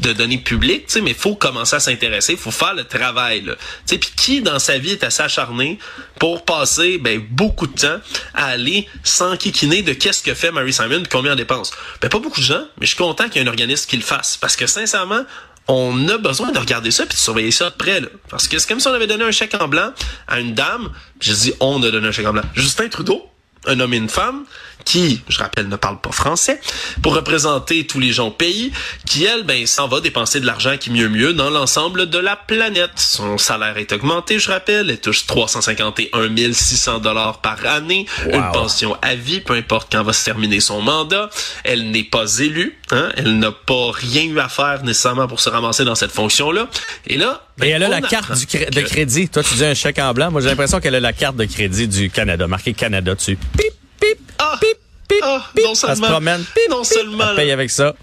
de 0.00 0.12
données 0.12 0.38
publiques, 0.38 0.86
tu 0.86 0.94
sais, 0.94 1.00
mais 1.00 1.14
faut 1.14 1.34
commencer 1.34 1.76
à 1.76 1.80
s'intéresser, 1.80 2.36
faut 2.36 2.50
faire 2.50 2.74
le 2.74 2.84
travail. 2.84 3.42
Là. 3.42 3.54
Tu 3.54 3.60
sais, 3.86 3.98
puis 3.98 4.10
qui 4.16 4.42
dans 4.42 4.58
sa 4.58 4.78
vie 4.78 4.90
est 4.90 5.04
assez 5.04 5.22
acharné 5.22 5.78
pour 6.18 6.44
passer 6.44 6.98
ben, 6.98 7.24
beaucoup 7.30 7.66
de 7.66 7.78
temps 7.78 8.00
à 8.34 8.46
aller 8.46 8.88
s'enquiquiner 9.02 9.82
de 9.82 9.92
qu'est-ce 9.92 10.22
que 10.22 10.34
fait 10.34 10.50
Mary 10.50 10.72
Simon, 10.72 11.02
combien 11.10 11.32
elle 11.32 11.38
dépense? 11.38 11.72
Ben 12.00 12.08
pas 12.08 12.18
beaucoup 12.18 12.40
de 12.40 12.46
gens, 12.46 12.64
mais 12.78 12.86
je 12.86 12.94
suis 12.94 12.96
content 12.96 13.28
qu'il 13.28 13.40
y 13.40 13.44
ait 13.44 13.48
un 13.48 13.50
organisme 13.50 13.88
qui 13.88 13.96
le 13.96 14.02
fasse, 14.02 14.36
parce 14.36 14.56
que 14.56 14.66
sincèrement, 14.66 15.24
on 15.68 16.08
a 16.08 16.18
besoin 16.18 16.52
de 16.52 16.58
regarder 16.58 16.90
ça 16.90 17.06
puis 17.06 17.14
de 17.14 17.20
surveiller 17.20 17.50
ça 17.50 17.70
de 17.70 17.74
près 17.74 18.00
là. 18.00 18.08
parce 18.28 18.48
que 18.48 18.58
c'est 18.58 18.68
comme 18.68 18.80
si 18.80 18.88
on 18.88 18.92
avait 18.92 19.06
donné 19.06 19.24
un 19.24 19.30
chèque 19.30 19.54
en 19.54 19.68
blanc 19.68 19.92
à 20.28 20.40
une 20.40 20.54
dame, 20.54 20.90
je 21.20 21.32
dis 21.32 21.52
on 21.60 21.82
a 21.82 21.90
donné 21.90 22.08
un 22.08 22.12
chèque 22.12 22.26
en 22.26 22.32
blanc. 22.32 22.42
Justin 22.54 22.88
Trudeau, 22.88 23.30
un 23.66 23.80
homme 23.80 23.94
et 23.94 23.98
une 23.98 24.08
femme, 24.08 24.44
qui, 24.84 25.22
je 25.28 25.38
rappelle, 25.38 25.68
ne 25.68 25.76
parle 25.76 26.00
pas 26.00 26.12
français, 26.12 26.60
pour 27.02 27.14
représenter 27.14 27.86
tous 27.86 28.00
les 28.00 28.12
gens 28.12 28.28
au 28.28 28.30
pays, 28.30 28.72
qui, 29.06 29.24
elle, 29.24 29.44
ben, 29.44 29.66
s'en 29.66 29.88
va 29.88 30.00
dépenser 30.00 30.40
de 30.40 30.46
l'argent 30.46 30.76
qui 30.78 30.90
mieux 30.90 31.08
mieux 31.08 31.32
dans 31.32 31.50
l'ensemble 31.50 32.08
de 32.08 32.18
la 32.18 32.36
planète. 32.36 32.92
Son 32.96 33.38
salaire 33.38 33.78
est 33.78 33.92
augmenté, 33.92 34.38
je 34.38 34.50
rappelle, 34.50 34.90
elle 34.90 35.00
touche 35.00 35.26
351 35.26 36.52
600 36.52 36.98
dollars 36.98 37.40
par 37.40 37.64
année, 37.66 38.06
une 38.30 38.50
pension 38.52 38.96
à 39.02 39.14
vie, 39.14 39.40
peu 39.40 39.54
importe 39.54 39.90
quand 39.90 40.02
va 40.02 40.12
se 40.12 40.24
terminer 40.24 40.60
son 40.60 40.80
mandat. 40.80 41.30
Elle 41.64 41.90
n'est 41.90 42.04
pas 42.04 42.38
élue, 42.38 42.78
hein, 42.94 43.10
elle 43.16 43.38
n'a 43.38 43.52
pas 43.52 43.90
rien 43.92 44.24
eu 44.24 44.38
à 44.38 44.48
faire 44.48 44.82
nécessairement 44.84 45.26
pour 45.28 45.40
se 45.40 45.48
ramasser 45.50 45.84
dans 45.84 45.94
cette 45.94 46.12
fonction-là. 46.12 46.68
Et 47.06 47.18
là, 47.18 47.42
ben, 47.58 47.66
Et 47.66 47.70
elle 47.70 47.82
a 47.82 47.88
la 47.88 48.00
carte 48.00 48.32
du 48.32 48.46
de 48.46 48.80
crédit. 48.80 49.28
Toi, 49.28 49.42
tu 49.42 49.54
dis 49.54 49.64
un 49.64 49.74
chèque 49.74 49.98
en 49.98 50.12
blanc. 50.14 50.30
Moi, 50.30 50.40
j'ai 50.40 50.48
l'impression 50.48 50.80
qu'elle 50.80 50.94
a 50.94 51.00
la 51.00 51.12
carte 51.12 51.36
de 51.36 51.44
crédit 51.44 51.88
du 51.88 52.08
Canada, 52.10 52.46
marqué 52.46 52.72
Canada 52.72 53.14
dessus. 53.14 53.36
Pip, 53.58 53.66
pip. 54.00 54.18
Ah! 54.38 54.56
Pip, 54.60 54.78
pip, 55.08 55.18
Ah, 55.22 55.44
pip. 55.54 55.64
non 55.64 55.74
Ça 55.74 55.88
se 55.88 55.94
seulement- 55.94 56.08
promène. 56.12 56.44
Pip, 56.54 56.70
non 56.70 56.82
pip. 56.82 56.92
seulement, 56.92 57.30
Elle 57.30 57.36
paye 57.36 57.50
avec 57.50 57.70
ça. 57.70 57.94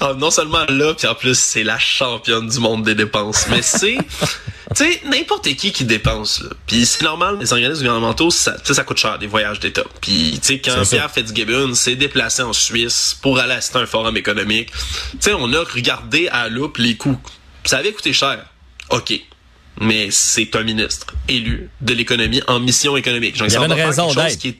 Ah, 0.00 0.14
non 0.16 0.30
seulement 0.30 0.64
là, 0.68 0.94
puis 0.94 1.06
en 1.06 1.14
plus, 1.14 1.38
c'est 1.38 1.64
la 1.64 1.78
championne 1.78 2.48
du 2.48 2.58
monde 2.58 2.84
des 2.84 2.94
dépenses. 2.94 3.46
Mais 3.48 3.62
c'est, 3.62 3.96
tu 4.76 4.84
sais, 4.84 5.00
n'importe 5.06 5.44
qui 5.54 5.72
qui 5.72 5.84
dépense, 5.84 6.42
là. 6.42 6.50
Puis 6.66 6.84
c'est 6.84 7.02
normal, 7.02 7.38
les 7.40 7.52
organismes 7.52 7.82
gouvernementaux, 7.82 8.30
ça, 8.30 8.56
ça 8.62 8.84
coûte 8.84 8.98
cher, 8.98 9.18
des 9.18 9.26
voyages 9.26 9.58
d'État. 9.58 9.84
Puis, 10.00 10.38
tu 10.42 10.48
sais, 10.48 10.58
quand. 10.60 10.82
Pierre 10.88 11.10
Fitzgibbon 11.10 11.74
s'est 11.74 11.96
déplacé 11.96 12.42
en 12.42 12.52
Suisse 12.52 13.16
pour 13.22 13.38
aller 13.38 13.54
assister 13.54 13.78
à 13.78 13.82
un 13.82 13.86
forum 13.86 14.16
économique, 14.16 14.70
tu 15.12 15.18
sais, 15.20 15.32
on 15.32 15.52
a 15.52 15.64
regardé 15.64 16.28
à 16.28 16.44
la 16.44 16.48
loupe 16.50 16.76
les 16.76 16.96
coûts. 16.96 17.20
Ça 17.64 17.78
avait 17.78 17.92
coûté 17.92 18.12
cher. 18.12 18.44
OK. 18.90 19.18
Mais 19.80 20.08
c'est 20.10 20.54
un 20.56 20.62
ministre 20.62 21.06
élu 21.28 21.70
de 21.80 21.92
l'économie 21.92 22.42
en 22.46 22.60
mission 22.60 22.96
économique. 22.96 23.36
Donc, 23.38 23.48
Il 23.48 23.54
y 23.54 23.56
avait 23.56 23.68
va 23.68 23.74
une 23.74 23.80
raison 23.80 24.12
d'être. 24.14 24.56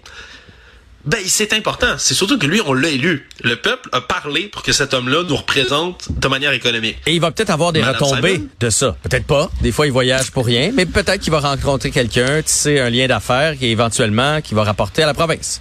Ben, 1.06 1.20
c'est 1.26 1.52
important. 1.52 1.94
C'est 1.98 2.14
surtout 2.14 2.36
que 2.36 2.46
lui, 2.46 2.60
on 2.66 2.72
l'a 2.72 2.88
élu. 2.88 3.28
Le 3.42 3.54
peuple 3.54 3.88
a 3.92 4.00
parlé 4.00 4.48
pour 4.48 4.62
que 4.62 4.72
cet 4.72 4.92
homme-là 4.92 5.22
nous 5.22 5.36
représente 5.36 6.08
de 6.10 6.28
manière 6.28 6.52
économique. 6.52 6.98
Et 7.06 7.14
il 7.14 7.20
va 7.20 7.30
peut-être 7.30 7.50
avoir 7.50 7.72
des 7.72 7.80
Madame 7.80 7.94
retombées 8.02 8.34
Simon? 8.34 8.48
de 8.58 8.70
ça. 8.70 8.96
Peut-être 9.04 9.26
pas. 9.26 9.48
Des 9.60 9.70
fois, 9.70 9.86
il 9.86 9.92
voyage 9.92 10.32
pour 10.32 10.44
rien, 10.46 10.72
mais 10.74 10.84
peut-être 10.84 11.20
qu'il 11.20 11.30
va 11.30 11.38
rencontrer 11.38 11.92
quelqu'un, 11.92 12.42
tisser 12.42 12.80
un 12.80 12.90
lien 12.90 13.06
d'affaires 13.06 13.56
qui 13.56 13.66
éventuellement 13.66 14.40
qui 14.40 14.54
va 14.54 14.64
rapporter 14.64 15.04
à 15.04 15.06
la 15.06 15.14
province. 15.14 15.60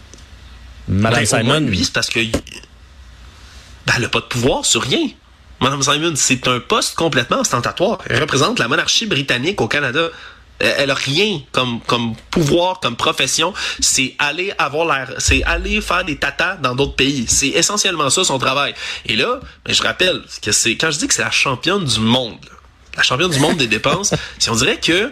Madame 0.87 1.19
Ben, 1.19 1.25
Simon, 1.25 1.59
lui, 1.59 1.83
c'est 1.83 1.93
parce 1.93 2.09
que 2.09 2.19
ben, 2.19 3.93
elle 3.95 4.01
n'a 4.01 4.09
pas 4.09 4.19
de 4.19 4.25
pouvoir 4.25 4.65
sur 4.65 4.81
rien. 4.81 5.09
Madame 5.61 5.81
Simon, 5.83 6.13
c'est 6.15 6.47
un 6.47 6.59
poste 6.59 6.95
complètement 6.95 7.39
ostentatoire. 7.39 7.99
Elle 8.09 8.19
représente 8.19 8.59
la 8.59 8.67
monarchie 8.67 9.05
britannique 9.05 9.61
au 9.61 9.67
Canada. 9.67 10.09
Elle 10.59 10.75
elle 10.77 10.91
a 10.91 10.95
rien 10.95 11.41
comme 11.51 11.81
comme 11.81 12.15
pouvoir, 12.31 12.79
comme 12.79 12.95
profession. 12.95 13.53
C'est 13.79 14.15
aller 14.19 14.53
avoir 14.57 14.85
l'air, 14.85 15.13
c'est 15.17 15.43
aller 15.43 15.81
faire 15.81 16.05
des 16.05 16.17
tatas 16.17 16.55
dans 16.57 16.75
d'autres 16.75 16.95
pays. 16.95 17.25
C'est 17.27 17.49
essentiellement 17.49 18.09
ça 18.09 18.23
son 18.23 18.39
travail. 18.39 18.73
Et 19.05 19.15
là, 19.15 19.39
ben, 19.65 19.73
je 19.73 19.83
rappelle 19.83 20.21
que 20.41 20.51
c'est 20.51 20.77
quand 20.77 20.91
je 20.91 20.99
dis 20.99 21.07
que 21.07 21.13
c'est 21.13 21.23
la 21.23 21.31
championne 21.31 21.83
du 21.83 21.99
monde, 21.99 22.37
là, 22.45 22.57
la 22.97 23.03
championne 23.03 23.31
du 23.31 23.39
monde 23.39 23.57
des 23.57 23.67
dépenses, 23.67 24.13
si 24.39 24.49
on 24.49 24.55
dirait 24.55 24.79
que 24.79 25.11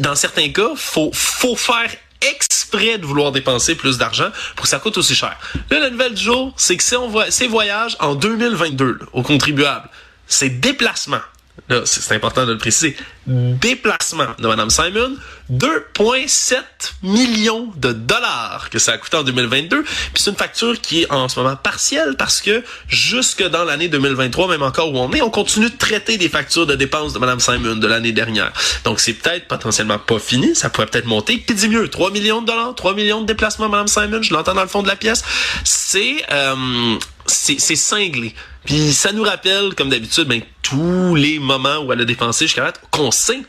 dans 0.00 0.14
certains 0.14 0.50
cas, 0.50 0.70
faut 0.76 1.10
faut 1.12 1.56
faire 1.56 1.90
exprès 2.20 2.98
de 2.98 3.06
vouloir 3.06 3.32
dépenser 3.32 3.74
plus 3.74 3.98
d'argent 3.98 4.30
pour 4.56 4.64
que 4.64 4.68
ça 4.68 4.78
coûte 4.78 4.98
aussi 4.98 5.14
cher. 5.14 5.36
Là, 5.70 5.78
la 5.80 5.90
nouvelle 5.90 6.14
du 6.14 6.22
jour, 6.22 6.52
c'est 6.56 6.76
que 6.76 6.82
si 6.82 6.96
on 6.96 7.08
voit 7.08 7.30
ces 7.30 7.46
voyages 7.46 7.96
en 8.00 8.14
2022 8.14 8.84
là, 8.84 9.06
aux 9.12 9.22
contribuables, 9.22 9.88
ces 10.26 10.50
déplacements, 10.50 11.20
là, 11.68 11.82
c'est 11.84 12.14
important 12.14 12.46
de 12.46 12.52
le 12.52 12.58
préciser, 12.58 12.96
déplacement 13.26 14.28
de 14.38 14.48
Mme 14.48 14.70
Simon, 14.70 15.16
2,7 15.52 16.56
millions 17.02 17.68
de 17.76 17.92
dollars 17.92 18.68
que 18.70 18.78
ça 18.78 18.92
a 18.92 18.98
coûté 18.98 19.16
en 19.16 19.22
2022. 19.22 19.82
Puis 19.82 20.22
c'est 20.22 20.30
une 20.30 20.36
facture 20.36 20.80
qui 20.80 21.02
est 21.02 21.12
en 21.12 21.28
ce 21.28 21.38
moment 21.40 21.56
partielle 21.56 22.16
parce 22.18 22.40
que 22.40 22.62
jusque 22.88 23.42
dans 23.42 23.64
l'année 23.64 23.88
2023, 23.88 24.48
même 24.48 24.62
encore 24.62 24.92
où 24.92 24.98
on 24.98 25.12
est, 25.12 25.22
on 25.22 25.30
continue 25.30 25.70
de 25.70 25.76
traiter 25.76 26.16
des 26.16 26.28
factures 26.28 26.66
de 26.66 26.74
dépenses 26.74 27.12
de 27.12 27.18
Mme 27.18 27.40
Simon 27.40 27.76
de 27.76 27.86
l'année 27.86 28.12
dernière. 28.12 28.52
Donc 28.84 29.00
c'est 29.00 29.14
peut-être 29.14 29.48
potentiellement 29.48 29.98
pas 29.98 30.18
fini, 30.18 30.54
ça 30.54 30.70
pourrait 30.70 30.86
peut-être 30.86 31.06
monter. 31.06 31.38
Puis 31.38 31.54
dis 31.54 31.68
mieux, 31.68 31.88
3 31.88 32.10
millions 32.10 32.42
de 32.42 32.46
dollars, 32.46 32.74
3 32.74 32.94
millions 32.94 33.20
de 33.20 33.26
déplacements 33.26 33.68
Mme 33.68 33.88
Simon, 33.88 34.22
je 34.22 34.32
l'entends 34.32 34.54
dans 34.54 34.62
le 34.62 34.68
fond 34.68 34.82
de 34.82 34.88
la 34.88 34.96
pièce. 34.96 35.22
C'est 35.64 36.16
euh, 36.30 36.98
c'est 37.26 37.60
c'est 37.60 37.76
cinglé. 37.76 38.34
Puis 38.68 38.92
ça 38.92 39.12
nous 39.12 39.22
rappelle, 39.22 39.74
comme 39.74 39.88
d'habitude, 39.88 40.28
ben, 40.28 40.42
tous 40.62 41.14
les 41.14 41.38
moments 41.38 41.78
où 41.78 41.90
elle 41.90 42.02
a 42.02 42.04
dépensé 42.04 42.44
jusqu'à 42.46 42.64
là 42.64 42.72
qu'on 42.90 43.10
sait. 43.10 43.40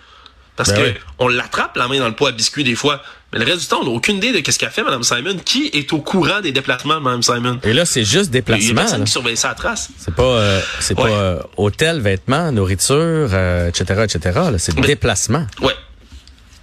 Parce 0.56 0.70
Ben 0.72 0.78
que 0.78 0.90
oui. 0.92 0.96
on 1.20 1.28
l'attrape 1.28 1.76
la 1.76 1.90
main 1.90 2.00
dans 2.00 2.08
le 2.08 2.16
pot 2.16 2.28
à 2.28 2.32
biscuit 2.32 2.64
des 2.64 2.76
fois. 2.76 3.02
Mais 3.34 3.40
le 3.40 3.46
reste 3.46 3.60
du 3.60 3.68
temps, 3.68 3.80
on 3.82 3.84
n'a 3.84 3.90
aucune 3.92 4.16
idée 4.16 4.32
de 4.32 4.40
qu'est-ce 4.40 4.58
qu'a 4.58 4.70
fait 4.70 4.82
Mme 4.82 5.04
Simon. 5.04 5.36
Qui 5.44 5.68
est 5.74 5.92
au 5.92 6.00
courant 6.00 6.40
des 6.40 6.54
déplacements 6.54 6.96
de 6.96 7.00
Mme 7.02 7.22
Simon? 7.22 7.60
et 7.64 7.74
là, 7.74 7.84
c'est 7.84 8.06
juste 8.06 8.30
Il 8.32 8.36
y 8.36 8.38
a 8.38 8.42
déplacement. 8.42 8.76
personne 8.76 9.00
là. 9.00 9.06
qui 9.06 9.12
surveille 9.12 9.36
ça 9.38 9.50
à 9.50 9.56
trace. 9.56 9.90
C'est 9.98 10.16
pas, 10.16 10.24
euh, 10.24 10.62
c'est 10.80 10.98
Ouais. 10.98 11.10
pas 11.10 11.16
euh, 11.16 11.40
hôtel, 11.58 12.00
vêtements, 12.00 12.52
nourriture, 12.54 12.96
euh, 12.98 13.68
etc., 13.68 14.06
etc. 14.06 14.40
là. 14.52 14.58
C'est 14.58 14.74
déplacement. 14.80 15.46
Ouais. 15.62 15.76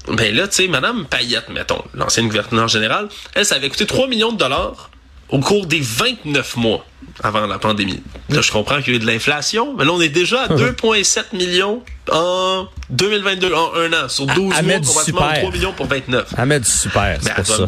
Ben 0.09 0.35
là, 0.35 0.49
tu 0.49 0.55
sais, 0.63 0.69
Mme 0.69 1.05
Payette, 1.07 1.51
mettons, 1.51 1.83
l'ancienne 1.93 2.29
gouverneure 2.29 2.69
générale, 2.69 3.09
elle, 3.35 3.45
ça 3.45 3.57
avait 3.57 3.69
coûté 3.69 3.85
3 3.87 4.09
millions 4.09 4.33
de 4.33 4.39
dollars 4.39 4.91
au 5.31 5.41
cours 5.41 5.67
des 5.67 5.81
29 5.81 6.57
mois 6.57 6.85
avant 7.23 7.47
la 7.47 7.59
pandémie. 7.59 8.03
Là, 8.29 8.41
je 8.43 8.53
comprends 8.53 8.81
qu'il 8.83 8.93
y 8.93 8.97
a 8.97 9.01
eu 9.01 9.03
de 9.03 9.07
l'inflation, 9.07 9.75
mais 9.77 9.85
là, 9.85 9.93
on 9.93 10.01
est 10.01 10.09
déjà 10.09 10.43
à 10.43 10.49
2,7 10.55 11.35
millions 11.37 11.83
en 12.13 12.67
2022, 12.91 13.53
en 13.55 13.75
un 13.75 13.93
an, 13.93 14.09
sur 14.09 14.27
12 14.27 14.37
à 14.37 14.63
mois, 14.63 14.63
mettre 14.63 14.81
du 14.83 14.87
complètement 14.89 15.21
super. 15.23 15.39
3 15.41 15.51
millions 15.53 15.73
pour 15.73 15.87
29. 15.87 16.35
Elle 16.37 16.47
met 16.47 16.61
du 16.61 16.71
super, 16.71 17.19
c'est 17.21 17.29
Ben, 17.35 17.43
pour 17.43 17.47
ça. 17.47 17.67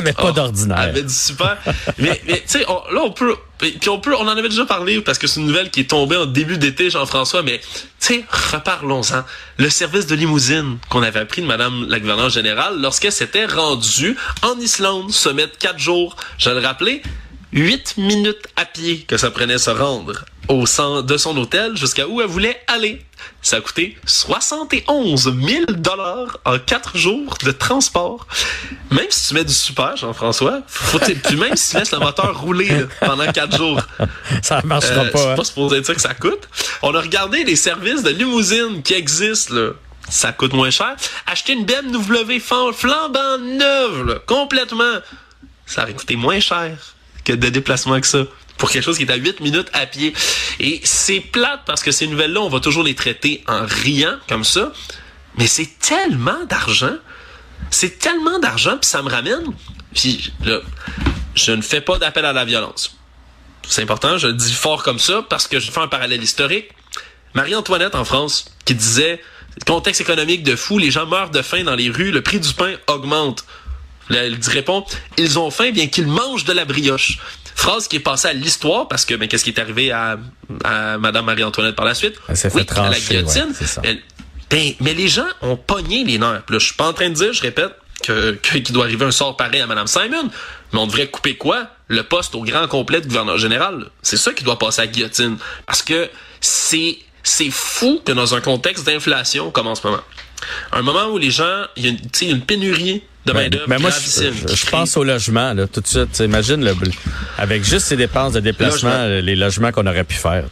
met 0.02 0.12
pas 0.12 0.24
Ah, 0.28 0.32
d'ordinaire. 0.32 0.92
Du 0.92 1.08
super. 1.08 1.58
mais 1.98 2.20
mais 2.26 2.34
tu 2.38 2.42
sais, 2.46 2.60
là, 2.60 3.00
on 3.02 3.10
peut. 3.10 3.34
Puis 3.62 3.88
on 3.88 4.00
peut, 4.00 4.14
on 4.16 4.22
en 4.22 4.36
avait 4.36 4.48
déjà 4.48 4.66
parlé 4.66 5.00
parce 5.00 5.18
que 5.18 5.28
c'est 5.28 5.38
une 5.38 5.46
nouvelle 5.46 5.70
qui 5.70 5.80
est 5.80 5.90
tombée 5.90 6.16
en 6.16 6.26
début 6.26 6.58
d'été, 6.58 6.90
Jean-François, 6.90 7.44
mais 7.44 7.60
tu 8.00 8.24
reparlons-en. 8.52 9.22
Le 9.58 9.70
service 9.70 10.06
de 10.06 10.16
limousine 10.16 10.78
qu'on 10.88 11.02
avait 11.02 11.20
appris 11.20 11.42
de 11.42 11.46
Madame 11.46 11.86
la 11.88 12.00
gouverneure 12.00 12.28
générale 12.28 12.80
lorsqu'elle 12.80 13.12
s'était 13.12 13.46
rendue 13.46 14.16
en 14.42 14.58
Islande, 14.58 15.12
se 15.12 15.28
mettre 15.28 15.58
quatre 15.58 15.78
jours, 15.78 16.16
je 16.38 16.50
le 16.50 16.58
rappelais, 16.58 17.02
huit 17.52 17.94
minutes 17.98 18.48
à 18.56 18.64
pied 18.64 19.04
que 19.06 19.16
ça 19.16 19.30
prenait 19.30 19.58
se 19.58 19.70
rendre 19.70 20.24
au 20.48 20.66
centre 20.66 21.02
de 21.02 21.16
son 21.16 21.36
hôtel 21.36 21.76
jusqu'à 21.76 22.08
où 22.08 22.20
elle 22.20 22.26
voulait 22.26 22.60
aller. 22.66 23.00
Ça 23.42 23.56
a 23.56 23.60
coûté 23.60 23.96
71 24.06 25.24
000 25.24 25.64
dollars 25.72 26.38
en 26.44 26.60
quatre 26.60 26.96
jours 26.96 27.34
de 27.44 27.50
transport. 27.50 28.26
Même 28.90 29.06
si 29.10 29.28
tu 29.28 29.34
mets 29.34 29.44
du 29.44 29.52
super, 29.52 29.96
Jean-François, 29.96 30.62
faut 30.68 31.00
puis 31.00 31.36
même 31.36 31.56
si 31.56 31.72
tu 31.72 31.76
laisses 31.76 31.90
le 31.90 31.98
moteur 31.98 32.40
rouler 32.40 32.68
là, 32.68 32.84
pendant 33.00 33.30
quatre 33.32 33.56
jours, 33.56 33.80
Ça 34.42 34.62
marchera 34.64 35.00
euh, 35.00 35.10
pas. 35.10 35.18
c'est 35.18 35.30
hein. 35.30 35.34
pas 35.34 35.44
supposé 35.44 35.78
être 35.78 35.86
ça 35.86 35.94
que 35.94 36.00
ça 36.00 36.14
coûte. 36.14 36.48
On 36.82 36.94
a 36.94 37.00
regardé 37.00 37.42
les 37.42 37.56
services 37.56 38.04
de 38.04 38.10
limousine 38.10 38.82
qui 38.82 38.94
existent, 38.94 39.54
là. 39.54 39.70
Ça 40.08 40.32
coûte 40.32 40.52
moins 40.52 40.70
cher. 40.70 40.94
Acheter 41.26 41.54
une 41.54 41.64
BMW 41.64 42.38
flambant 42.38 43.38
neuve, 43.38 44.06
là, 44.06 44.14
complètement, 44.26 44.98
ça 45.66 45.82
aurait 45.82 45.94
coûté 45.94 46.16
moins 46.16 46.38
cher 46.40 46.76
que 47.24 47.32
de 47.32 47.48
déplacement 47.48 48.00
que 48.00 48.06
ça. 48.06 48.24
Pour 48.58 48.70
quelque 48.70 48.84
chose 48.84 48.96
qui 48.96 49.04
est 49.04 49.10
à 49.10 49.16
8 49.16 49.40
minutes 49.40 49.68
à 49.72 49.86
pied. 49.86 50.12
Et 50.60 50.80
c'est 50.84 51.20
plate 51.20 51.62
parce 51.66 51.82
que 51.82 51.90
ces 51.90 52.06
nouvelles-là, 52.06 52.40
on 52.40 52.48
va 52.48 52.60
toujours 52.60 52.82
les 52.82 52.94
traiter 52.94 53.42
en 53.48 53.64
riant 53.66 54.16
comme 54.28 54.44
ça. 54.44 54.72
Mais 55.38 55.46
c'est 55.46 55.78
tellement 55.80 56.44
d'argent. 56.48 56.96
C'est 57.70 57.98
tellement 57.98 58.38
d'argent, 58.38 58.76
puis 58.78 58.88
ça 58.88 59.02
me 59.02 59.08
ramène. 59.08 59.44
Puis 59.94 60.32
là, 60.44 60.60
je 61.34 61.52
ne 61.52 61.62
fais 61.62 61.80
pas 61.80 61.98
d'appel 61.98 62.24
à 62.24 62.32
la 62.32 62.44
violence. 62.44 62.96
C'est 63.68 63.82
important, 63.82 64.18
je 64.18 64.26
le 64.26 64.34
dis 64.34 64.52
fort 64.52 64.82
comme 64.82 64.98
ça 64.98 65.24
parce 65.28 65.46
que 65.46 65.60
je 65.60 65.70
fais 65.70 65.80
un 65.80 65.88
parallèle 65.88 66.22
historique. 66.22 66.70
Marie-Antoinette 67.34 67.94
en 67.94 68.04
France 68.04 68.46
qui 68.64 68.74
disait 68.74 69.20
contexte 69.66 70.00
économique 70.00 70.42
de 70.42 70.56
fou, 70.56 70.78
les 70.78 70.90
gens 70.90 71.06
meurent 71.06 71.30
de 71.30 71.42
faim 71.42 71.64
dans 71.64 71.74
les 71.74 71.90
rues, 71.90 72.10
le 72.10 72.22
prix 72.22 72.40
du 72.40 72.52
pain 72.52 72.74
augmente. 72.88 73.44
Là, 74.12 74.24
elle 74.24 74.38
dit 74.38 74.50
répond 74.50 74.84
ils 75.18 75.38
ont 75.38 75.50
faim 75.50 75.70
bien 75.72 75.86
qu'ils 75.88 76.06
mangent 76.06 76.44
de 76.44 76.52
la 76.52 76.64
brioche. 76.64 77.18
Phrase 77.54 77.86
qui 77.88 77.96
est 77.96 78.00
passée 78.00 78.28
à 78.28 78.32
l'histoire 78.32 78.88
parce 78.88 79.04
que 79.04 79.14
ben, 79.14 79.28
qu'est-ce 79.28 79.44
qui 79.44 79.50
est 79.50 79.58
arrivé 79.60 79.90
à, 79.92 80.18
à 80.64 80.98
Madame 80.98 81.24
Marie-Antoinette 81.26 81.76
par 81.76 81.84
la 81.84 81.94
suite? 81.94 82.14
Elle 82.28 82.36
s'est 82.36 82.50
fait 82.50 82.70
Oui, 82.72 82.78
à 82.78 82.90
la 82.90 82.98
guillotine. 82.98 83.42
ouais, 83.48 83.54
c'est 83.58 83.66
ça. 83.66 83.80
Elle- 83.84 84.00
ben, 84.50 84.72
mais 84.80 84.94
les 84.94 85.08
gens 85.08 85.26
ont 85.40 85.56
pogné 85.56 86.04
les 86.04 86.18
nerfs. 86.18 86.42
Là, 86.48 86.58
je 86.58 86.64
suis 86.66 86.74
pas 86.74 86.86
en 86.88 86.92
train 86.92 87.08
de 87.08 87.14
dire, 87.14 87.32
je 87.32 87.40
répète, 87.42 87.72
que 88.02 88.32
que- 88.32 88.58
qu'il 88.58 88.74
doit 88.74 88.84
arriver 88.84 89.04
un 89.06 89.10
sort 89.12 89.36
pareil 89.36 89.60
à 89.60 89.66
Mme 89.66 89.86
Simon, 89.86 90.28
mais 90.72 90.78
on 90.78 90.86
devrait 90.86 91.06
couper 91.08 91.36
quoi? 91.36 91.68
Le 91.88 92.02
poste 92.02 92.34
au 92.34 92.42
grand 92.42 92.66
complet 92.68 93.00
de 93.00 93.06
gouverneur 93.06 93.38
général. 93.38 93.86
C'est 94.02 94.16
ça 94.16 94.32
qui 94.32 94.44
doit 94.44 94.58
passer 94.58 94.80
à 94.82 94.84
la 94.86 94.90
guillotine, 94.90 95.36
parce 95.66 95.82
que 95.82 96.10
c'est 96.40 96.98
c'est 97.22 97.50
fou 97.50 98.00
que 98.04 98.12
dans 98.12 98.34
un 98.34 98.40
contexte 98.40 98.86
d'inflation 98.86 99.50
comme 99.50 99.66
en 99.66 99.74
ce 99.74 99.86
moment, 99.86 100.02
un 100.72 100.82
moment 100.82 101.06
où 101.08 101.18
les 101.18 101.30
gens, 101.30 101.64
il 101.76 101.86
y 101.86 101.88
a 101.88 102.30
une, 102.30 102.40
pénurie 102.40 103.02
de 103.26 103.32
main 103.32 103.42
Ben, 103.42 103.50
d'œuvre 103.50 103.68
ben 103.68 103.80
moi, 103.80 103.90
je, 103.90 104.66
pense 104.70 104.96
au 104.96 105.04
logement, 105.04 105.54
là, 105.54 105.66
tout 105.66 105.80
de 105.80 105.86
suite. 105.86 106.18
Imagine, 106.20 106.64
le, 106.64 106.74
avec 107.38 107.64
juste 107.64 107.86
ces 107.86 107.96
dépenses 107.96 108.32
de 108.32 108.40
déplacement, 108.40 108.90
Logement. 108.90 109.04
euh, 109.04 109.20
les 109.20 109.36
logements 109.36 109.70
qu'on 109.72 109.86
aurait 109.86 110.04
pu 110.04 110.16
faire. 110.16 110.44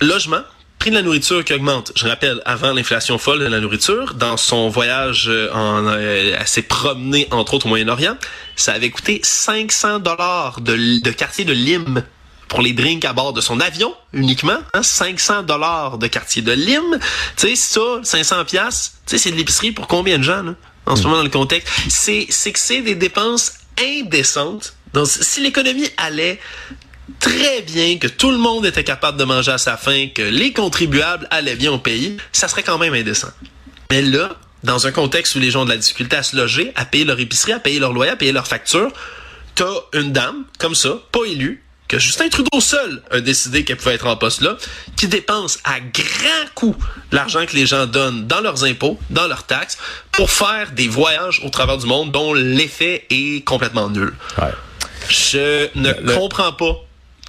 logement, 0.00 0.42
prix 0.78 0.90
de 0.90 0.96
la 0.96 1.02
nourriture 1.02 1.44
qui 1.44 1.54
augmente. 1.54 1.92
Je 1.96 2.06
rappelle, 2.06 2.42
avant 2.44 2.72
l'inflation 2.72 3.18
folle 3.18 3.40
de 3.40 3.46
la 3.46 3.60
nourriture, 3.60 4.14
dans 4.14 4.36
son 4.36 4.68
voyage 4.68 5.28
euh, 5.28 5.50
en, 5.52 5.86
euh, 5.86 6.36
elle 6.38 6.46
s'est 6.46 6.62
promenée 6.62 7.26
entre 7.30 7.54
autres 7.54 7.66
au 7.66 7.70
Moyen-Orient, 7.70 8.16
ça 8.54 8.72
avait 8.72 8.90
coûté 8.90 9.20
500 9.22 10.00
dollars 10.00 10.60
de, 10.60 11.00
de 11.02 11.10
quartier 11.10 11.44
de 11.44 11.52
Lime 11.52 12.02
pour 12.48 12.62
les 12.62 12.72
drinks 12.72 13.04
à 13.04 13.12
bord 13.12 13.32
de 13.32 13.40
son 13.40 13.60
avion 13.60 13.94
uniquement, 14.12 14.58
hein, 14.74 14.82
500 14.82 15.42
dollars 15.42 15.98
de 15.98 16.06
quartier 16.06 16.42
de 16.42 16.52
Lime. 16.52 16.98
Tu 17.36 17.48
sais, 17.48 17.56
ça, 17.56 18.00
500 18.02 18.44
pièces, 18.44 18.94
tu 19.06 19.16
sais, 19.16 19.22
c'est 19.22 19.30
de 19.30 19.36
l'épicerie 19.36 19.72
pour 19.72 19.86
combien 19.86 20.18
de 20.18 20.24
gens 20.24 20.42
là, 20.42 20.54
en 20.86 20.96
ce 20.96 21.02
moment 21.02 21.16
dans 21.16 21.22
le 21.22 21.28
contexte? 21.28 21.68
C'est 21.88 22.26
c'est 22.30 22.52
que 22.52 22.58
c'est 22.58 22.82
des 22.82 22.94
dépenses 22.94 23.52
indécentes. 23.80 24.74
Donc, 24.94 25.06
si 25.06 25.40
l'économie 25.40 25.88
allait 25.98 26.40
très 27.20 27.62
bien, 27.62 27.98
que 27.98 28.06
tout 28.06 28.30
le 28.30 28.38
monde 28.38 28.66
était 28.66 28.84
capable 28.84 29.18
de 29.18 29.24
manger 29.24 29.52
à 29.52 29.58
sa 29.58 29.76
faim, 29.76 30.08
que 30.14 30.22
les 30.22 30.52
contribuables 30.52 31.26
allaient 31.30 31.56
bien 31.56 31.72
au 31.72 31.78
pays, 31.78 32.16
ça 32.32 32.48
serait 32.48 32.62
quand 32.62 32.78
même 32.78 32.94
indécent. 32.94 33.28
Mais 33.90 34.02
là, 34.02 34.36
dans 34.64 34.86
un 34.86 34.92
contexte 34.92 35.34
où 35.34 35.38
les 35.38 35.50
gens 35.50 35.62
ont 35.62 35.64
de 35.64 35.70
la 35.70 35.76
difficulté 35.76 36.16
à 36.16 36.22
se 36.22 36.36
loger, 36.36 36.72
à 36.74 36.84
payer 36.84 37.04
leur 37.04 37.18
épicerie, 37.20 37.52
à 37.52 37.60
payer 37.60 37.78
leur 37.78 37.92
loyer, 37.92 38.12
à 38.12 38.16
payer 38.16 38.32
leurs 38.32 38.46
factures, 38.46 38.90
t'as 39.54 39.74
une 39.94 40.12
dame, 40.12 40.44
comme 40.58 40.74
ça, 40.74 40.98
pas 41.12 41.24
élue, 41.24 41.64
que 41.88 41.98
Justin 41.98 42.28
Trudeau 42.28 42.60
seul 42.60 43.02
a 43.10 43.20
décidé 43.20 43.64
qu'elle 43.64 43.78
pouvait 43.78 43.94
être 43.94 44.06
en 44.06 44.16
poste 44.16 44.42
là, 44.42 44.56
qui 44.96 45.08
dépense 45.08 45.58
à 45.64 45.80
grand 45.80 46.48
coup 46.54 46.76
l'argent 47.12 47.44
que 47.46 47.56
les 47.56 47.66
gens 47.66 47.86
donnent 47.86 48.26
dans 48.26 48.40
leurs 48.40 48.64
impôts, 48.64 48.98
dans 49.10 49.26
leurs 49.26 49.44
taxes, 49.44 49.78
pour 50.12 50.30
faire 50.30 50.72
des 50.72 50.86
voyages 50.88 51.40
au 51.44 51.48
travers 51.48 51.78
du 51.78 51.86
monde 51.86 52.12
dont 52.12 52.34
l'effet 52.34 53.06
est 53.10 53.42
complètement 53.44 53.88
nul. 53.88 54.12
Ouais. 54.36 54.52
Je 55.08 55.68
ne 55.78 55.92
le- 55.92 56.14
comprends 56.14 56.52
pas 56.52 56.76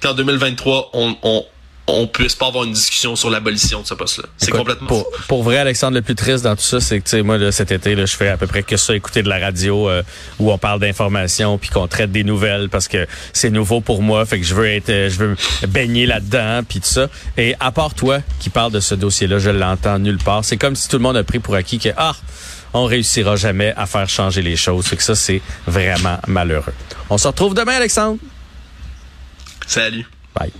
qu'en 0.02 0.12
2023, 0.14 0.90
on, 0.92 1.16
on, 1.22 1.44
on 1.86 2.06
puisse 2.06 2.34
pas 2.34 2.46
avoir 2.46 2.64
une 2.64 2.72
discussion 2.72 3.16
sur 3.16 3.30
l'abolition 3.30 3.82
de 3.82 3.86
ce 3.86 3.94
poste-là. 3.94 4.28
C'est 4.36 4.52
complètement 4.52 4.86
pour, 4.86 5.10
pour 5.28 5.42
vrai, 5.42 5.58
Alexandre, 5.58 5.96
le 5.96 6.02
plus 6.02 6.14
triste 6.14 6.44
dans 6.44 6.54
tout 6.54 6.62
ça, 6.62 6.80
c'est 6.80 7.00
que 7.00 7.04
tu 7.04 7.10
sais, 7.10 7.22
moi, 7.22 7.36
là, 7.38 7.50
cet 7.52 7.72
été, 7.72 7.94
là, 7.94 8.06
je 8.06 8.16
fais 8.16 8.28
à 8.28 8.36
peu 8.36 8.46
près 8.46 8.62
que 8.62 8.76
ça, 8.76 8.94
écouter 8.94 9.22
de 9.22 9.28
la 9.28 9.38
radio 9.38 9.88
euh, 9.88 10.02
où 10.38 10.52
on 10.52 10.58
parle 10.58 10.80
d'information 10.80 11.58
puis 11.58 11.70
qu'on 11.70 11.88
traite 11.88 12.12
des 12.12 12.24
nouvelles 12.24 12.68
parce 12.68 12.88
que 12.88 13.06
c'est 13.32 13.50
nouveau 13.50 13.80
pour 13.80 14.02
moi, 14.02 14.24
fait 14.24 14.38
que 14.38 14.46
je 14.46 14.54
veux 14.54 14.66
être, 14.66 14.90
euh, 14.90 15.10
je 15.10 15.18
veux 15.18 15.36
baigner 15.68 16.06
là-dedans 16.06 16.62
puis 16.68 16.80
tout 16.80 16.88
ça. 16.88 17.08
Et 17.36 17.54
à 17.60 17.72
part 17.72 17.94
toi 17.94 18.20
qui 18.38 18.50
parle 18.50 18.72
de 18.72 18.80
ce 18.80 18.94
dossier-là, 18.94 19.38
je 19.38 19.50
l'entends 19.50 19.98
nulle 19.98 20.18
part. 20.18 20.44
C'est 20.44 20.56
comme 20.56 20.76
si 20.76 20.88
tout 20.88 20.96
le 20.96 21.02
monde 21.02 21.16
a 21.16 21.24
pris 21.24 21.40
pour 21.40 21.54
acquis 21.54 21.78
que 21.78 21.90
ah, 21.96 22.14
on 22.72 22.84
réussira 22.84 23.36
jamais 23.36 23.74
à 23.76 23.86
faire 23.86 24.08
changer 24.08 24.42
les 24.42 24.56
choses. 24.56 24.86
Fait 24.86 24.96
que 24.96 25.02
ça, 25.02 25.14
c'est 25.14 25.42
vraiment 25.66 26.18
malheureux. 26.26 26.74
On 27.08 27.18
se 27.18 27.26
retrouve 27.26 27.54
demain, 27.54 27.74
Alexandre. 27.74 28.18
Salut. 29.66 30.06
Bye. 30.34 30.52